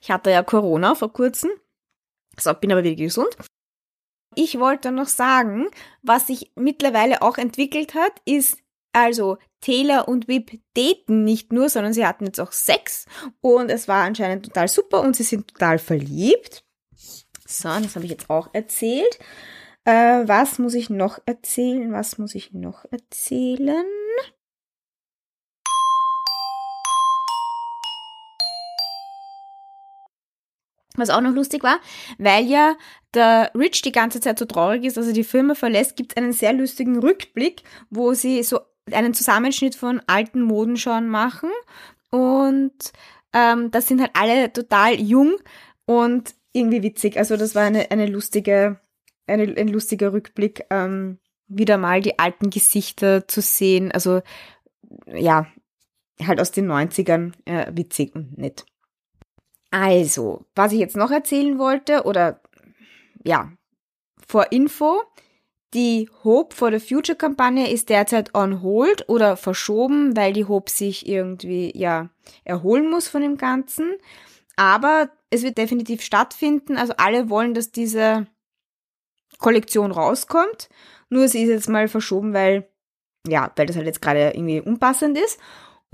Ich 0.04 0.10
hatte 0.10 0.30
ja 0.30 0.42
Corona 0.42 0.94
vor 0.94 1.14
kurzem. 1.14 1.50
So, 2.38 2.52
bin 2.52 2.70
aber 2.70 2.84
wieder 2.84 2.94
gesund. 2.94 3.34
Ich 4.34 4.58
wollte 4.58 4.92
noch 4.92 5.06
sagen, 5.06 5.68
was 6.02 6.26
sich 6.26 6.52
mittlerweile 6.56 7.22
auch 7.22 7.38
entwickelt 7.38 7.94
hat, 7.94 8.12
ist 8.26 8.58
also 8.92 9.38
Taylor 9.62 10.06
und 10.06 10.28
Whip 10.28 10.60
daten 10.74 11.24
nicht 11.24 11.54
nur, 11.54 11.70
sondern 11.70 11.94
sie 11.94 12.06
hatten 12.06 12.26
jetzt 12.26 12.38
auch 12.38 12.52
Sex 12.52 13.06
und 13.40 13.70
es 13.70 13.88
war 13.88 14.04
anscheinend 14.04 14.44
total 14.44 14.68
super 14.68 15.00
und 15.00 15.16
sie 15.16 15.22
sind 15.22 15.48
total 15.48 15.78
verliebt. 15.78 16.66
So, 17.46 17.68
das 17.68 17.96
habe 17.96 18.04
ich 18.04 18.10
jetzt 18.10 18.28
auch 18.28 18.50
erzählt. 18.52 19.18
Äh, 19.84 20.28
was 20.28 20.58
muss 20.58 20.74
ich 20.74 20.90
noch 20.90 21.18
erzählen? 21.24 21.92
Was 21.92 22.18
muss 22.18 22.34
ich 22.34 22.52
noch 22.52 22.84
erzählen? 22.90 23.86
Was 30.96 31.11
auch 31.11 31.20
noch 31.20 31.35
lustig 31.35 31.62
war, 31.64 31.80
weil 32.18 32.46
ja 32.46 32.76
der 33.14 33.50
Rich 33.54 33.83
die 33.83 33.92
ganze 33.92 34.20
Zeit 34.20 34.38
so 34.38 34.44
traurig 34.44 34.85
ist, 34.85 34.96
dass 34.96 35.07
er 35.07 35.12
die 35.12 35.24
Firma 35.24 35.54
verlässt, 35.54 35.96
gibt 35.96 36.12
es 36.12 36.16
einen 36.16 36.33
sehr 36.33 36.52
lustigen 36.52 36.98
Rückblick, 36.98 37.62
wo 37.90 38.14
sie 38.14 38.42
so 38.42 38.61
einen 38.92 39.14
Zusammenschnitt 39.14 39.74
von 39.74 40.00
alten 40.07 40.42
Modenschauen 40.42 41.09
machen. 41.09 41.50
Und 42.11 42.92
ähm, 43.33 43.70
das 43.70 43.88
sind 43.88 44.00
halt 44.00 44.12
alle 44.14 44.52
total 44.52 44.94
jung 45.00 45.37
und 45.87 46.35
irgendwie 46.52 46.83
witzig. 46.83 47.16
Also 47.16 47.37
das 47.37 47.54
war 47.54 47.62
eine, 47.62 47.90
eine 47.90 48.07
lustige, 48.07 48.80
eine, 49.26 49.42
ein 49.57 49.68
lustiger 49.68 50.12
Rückblick, 50.12 50.64
ähm, 50.70 51.18
wieder 51.46 51.76
mal 51.78 52.00
die 52.00 52.18
alten 52.18 52.50
Gesichter 52.50 53.26
zu 53.26 53.40
sehen. 53.40 53.90
Also 53.92 54.22
ja, 55.12 55.46
halt 56.22 56.40
aus 56.40 56.52
den 56.52 56.70
90ern 56.70 57.33
äh, 57.44 57.72
witzig 57.74 58.14
und 58.14 58.38
nett. 58.38 58.64
Also, 59.76 60.46
was 60.54 60.70
ich 60.70 60.78
jetzt 60.78 60.96
noch 60.96 61.10
erzählen 61.10 61.58
wollte, 61.58 62.04
oder 62.04 62.40
ja, 63.24 63.50
vor 64.24 64.52
Info, 64.52 65.02
die 65.74 66.08
Hope 66.22 66.54
for 66.54 66.70
the 66.70 66.78
Future 66.78 67.18
Kampagne 67.18 67.68
ist 67.68 67.88
derzeit 67.88 68.37
on 68.37 68.62
hold 68.62 69.08
oder 69.08 69.37
verschoben, 69.37 70.16
weil 70.16 70.32
die 70.32 70.44
Hope 70.44 70.70
sich 70.70 71.08
irgendwie, 71.08 71.76
ja, 71.76 72.08
erholen 72.44 72.88
muss 72.88 73.08
von 73.08 73.22
dem 73.22 73.37
Ganzen. 73.37 73.96
Aber 74.54 75.10
es 75.30 75.42
wird 75.42 75.58
definitiv 75.58 76.02
stattfinden. 76.02 76.76
Also 76.76 76.94
alle 76.96 77.28
wollen, 77.28 77.52
dass 77.52 77.72
diese 77.72 78.28
Kollektion 79.38 79.90
rauskommt. 79.90 80.68
Nur 81.08 81.26
sie 81.26 81.42
ist 81.42 81.48
jetzt 81.48 81.68
mal 81.68 81.88
verschoben, 81.88 82.32
weil, 82.32 82.68
ja, 83.26 83.50
weil 83.56 83.66
das 83.66 83.74
halt 83.74 83.87
jetzt 83.87 84.00
gerade 84.00 84.30
irgendwie 84.37 84.60
unpassend 84.60 85.18
ist. 85.18 85.40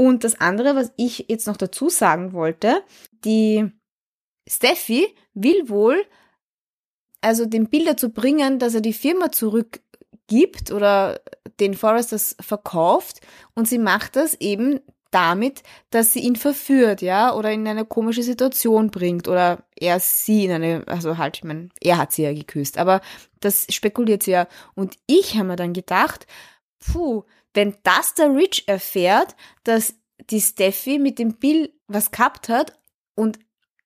Und 0.00 0.24
das 0.24 0.40
andere, 0.40 0.76
was 0.76 0.94
ich 0.96 1.26
jetzt 1.28 1.46
noch 1.46 1.58
dazu 1.58 1.90
sagen 1.90 2.32
wollte, 2.32 2.82
die 3.22 3.70
Steffi 4.48 5.14
will 5.34 5.68
wohl 5.68 6.02
also 7.20 7.44
den 7.44 7.68
Bild 7.68 7.86
dazu 7.86 8.08
bringen, 8.10 8.58
dass 8.58 8.74
er 8.74 8.80
die 8.80 8.94
Firma 8.94 9.30
zurückgibt 9.30 10.70
oder 10.72 11.20
den 11.60 11.74
Forrest 11.74 12.36
verkauft. 12.40 13.20
Und 13.54 13.68
sie 13.68 13.76
macht 13.76 14.16
das 14.16 14.32
eben 14.40 14.80
damit, 15.10 15.62
dass 15.90 16.14
sie 16.14 16.20
ihn 16.20 16.36
verführt, 16.36 17.02
ja, 17.02 17.34
oder 17.34 17.52
in 17.52 17.68
eine 17.68 17.84
komische 17.84 18.22
Situation 18.22 18.90
bringt. 18.90 19.28
Oder 19.28 19.64
er 19.78 20.00
sie 20.00 20.46
in 20.46 20.52
eine, 20.52 20.82
also 20.86 21.18
halt, 21.18 21.36
ich 21.36 21.44
meine, 21.44 21.68
er 21.78 21.98
hat 21.98 22.12
sie 22.12 22.22
ja 22.22 22.32
geküsst, 22.32 22.78
aber 22.78 23.02
das 23.40 23.66
spekuliert 23.68 24.22
sie 24.22 24.30
ja. 24.30 24.48
Und 24.74 24.96
ich 25.06 25.34
habe 25.34 25.48
mir 25.48 25.56
dann 25.56 25.74
gedacht, 25.74 26.26
puh, 26.78 27.24
wenn 27.54 27.74
das 27.82 28.14
der 28.14 28.34
Rich 28.34 28.64
erfährt, 28.68 29.36
dass 29.64 29.94
die 30.30 30.40
Steffi 30.40 30.98
mit 30.98 31.18
dem 31.18 31.36
Bill 31.36 31.72
was 31.88 32.10
gehabt 32.10 32.48
hat 32.48 32.78
und 33.14 33.38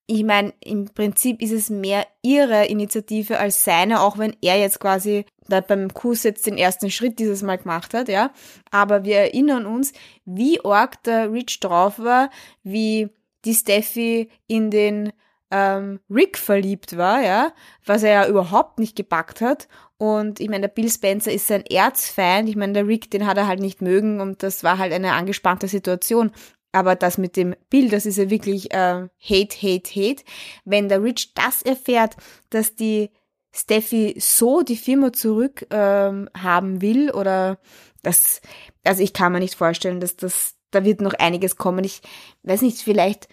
ich 0.06 0.22
meine, 0.22 0.52
im 0.60 0.86
Prinzip 0.86 1.40
ist 1.40 1.52
es 1.52 1.70
mehr 1.70 2.06
ihre 2.20 2.66
Initiative 2.66 3.38
als 3.38 3.64
seine, 3.64 4.02
auch 4.02 4.18
wenn 4.18 4.36
er 4.42 4.58
jetzt 4.58 4.78
quasi 4.78 5.24
da 5.48 5.60
beim 5.60 5.92
Kuss 5.92 6.24
jetzt 6.24 6.46
den 6.46 6.58
ersten 6.58 6.90
Schritt 6.90 7.18
dieses 7.18 7.42
Mal 7.42 7.56
gemacht 7.56 7.94
hat, 7.94 8.08
ja. 8.08 8.30
Aber 8.70 9.04
wir 9.04 9.16
erinnern 9.16 9.64
uns, 9.64 9.92
wie 10.26 10.62
arg 10.62 11.02
der 11.04 11.32
Rich 11.32 11.60
drauf 11.60 11.98
war, 11.98 12.30
wie 12.62 13.08
die 13.46 13.54
Steffi 13.54 14.30
in 14.46 14.70
den 14.70 15.12
ähm, 15.50 16.00
Rick 16.10 16.36
verliebt 16.36 16.96
war, 16.96 17.22
ja, 17.22 17.52
was 17.86 18.02
er 18.02 18.12
ja 18.12 18.28
überhaupt 18.28 18.78
nicht 18.78 18.96
gepackt 18.96 19.40
hat. 19.40 19.68
Und 20.04 20.38
ich 20.38 20.50
meine, 20.50 20.68
der 20.68 20.68
Bill 20.68 20.90
Spencer 20.90 21.32
ist 21.32 21.46
sein 21.46 21.64
Erzfeind. 21.64 22.46
Ich 22.50 22.56
meine, 22.56 22.74
der 22.74 22.86
Rick, 22.86 23.10
den 23.10 23.26
hat 23.26 23.38
er 23.38 23.46
halt 23.46 23.60
nicht 23.60 23.80
mögen 23.80 24.20
und 24.20 24.42
das 24.42 24.62
war 24.62 24.76
halt 24.76 24.92
eine 24.92 25.14
angespannte 25.14 25.66
Situation. 25.66 26.30
Aber 26.72 26.94
das 26.94 27.16
mit 27.16 27.36
dem 27.36 27.56
Bild, 27.70 27.90
das 27.90 28.04
ist 28.04 28.18
ja 28.18 28.28
wirklich 28.28 28.70
äh, 28.74 29.08
Hate, 29.18 29.56
Hate, 29.62 29.88
Hate. 29.94 30.22
Wenn 30.66 30.90
der 30.90 31.02
Rich 31.02 31.32
das 31.32 31.62
erfährt, 31.62 32.16
dass 32.50 32.74
die 32.74 33.12
Steffi 33.50 34.14
so 34.18 34.60
die 34.60 34.76
Firma 34.76 35.10
zurück 35.14 35.66
ähm, 35.70 36.28
haben 36.36 36.82
will 36.82 37.10
oder 37.10 37.58
das, 38.02 38.42
also 38.84 39.02
ich 39.02 39.14
kann 39.14 39.32
mir 39.32 39.40
nicht 39.40 39.54
vorstellen, 39.54 40.00
dass 40.00 40.16
das, 40.16 40.56
da 40.70 40.84
wird 40.84 41.00
noch 41.00 41.14
einiges 41.14 41.56
kommen. 41.56 41.82
Ich 41.82 42.02
weiß 42.42 42.60
nicht, 42.60 42.76
vielleicht 42.76 43.26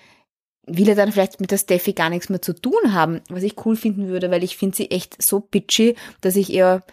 will 0.78 0.90
er 0.90 0.96
dann 0.96 1.12
vielleicht 1.12 1.40
mit 1.40 1.52
der 1.52 1.58
Steffi 1.58 1.94
gar 1.94 2.10
nichts 2.10 2.30
mehr 2.30 2.42
zu 2.42 2.54
tun 2.54 2.94
haben, 2.94 3.22
was 3.30 3.44
ich 3.44 3.66
cool 3.66 3.76
finden 3.76 4.08
würde, 4.08 4.32
weil 4.32 4.44
ich 4.44 4.58
finde 4.58 4.76
sie 4.76 4.92
echt 4.92 5.22
so 5.22 5.40
bitchy, 5.40 5.96
dass 6.22 6.36
ich 6.36 6.50
ihr, 6.50 6.84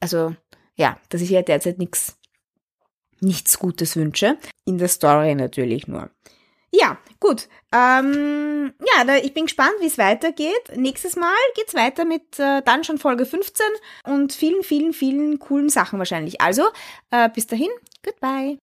also 0.00 0.34
ja, 0.76 0.98
dass 1.08 1.20
ich 1.20 1.30
ihr 1.30 1.42
derzeit 1.42 1.78
nichts 1.78 2.16
nichts 3.22 3.58
Gutes 3.58 3.96
wünsche. 3.96 4.36
In 4.64 4.78
der 4.78 4.88
Story 4.88 5.34
natürlich 5.34 5.86
nur. 5.86 6.10
Ja, 6.74 6.98
gut. 7.20 7.48
Ähm, 7.72 8.72
ja, 8.80 9.04
da, 9.04 9.16
ich 9.16 9.34
bin 9.34 9.44
gespannt, 9.44 9.74
wie 9.80 9.86
es 9.86 9.98
weitergeht. 9.98 10.74
Nächstes 10.74 11.16
Mal 11.16 11.36
geht's 11.54 11.74
weiter 11.74 12.04
mit 12.04 12.38
äh, 12.38 12.62
dann 12.62 12.82
schon 12.82 12.98
Folge 12.98 13.26
15 13.26 13.66
und 14.04 14.32
vielen, 14.32 14.62
vielen, 14.62 14.92
vielen 14.92 15.38
coolen 15.38 15.68
Sachen 15.68 15.98
wahrscheinlich. 15.98 16.40
Also, 16.40 16.64
äh, 17.10 17.28
bis 17.28 17.46
dahin, 17.46 17.70
goodbye. 18.02 18.58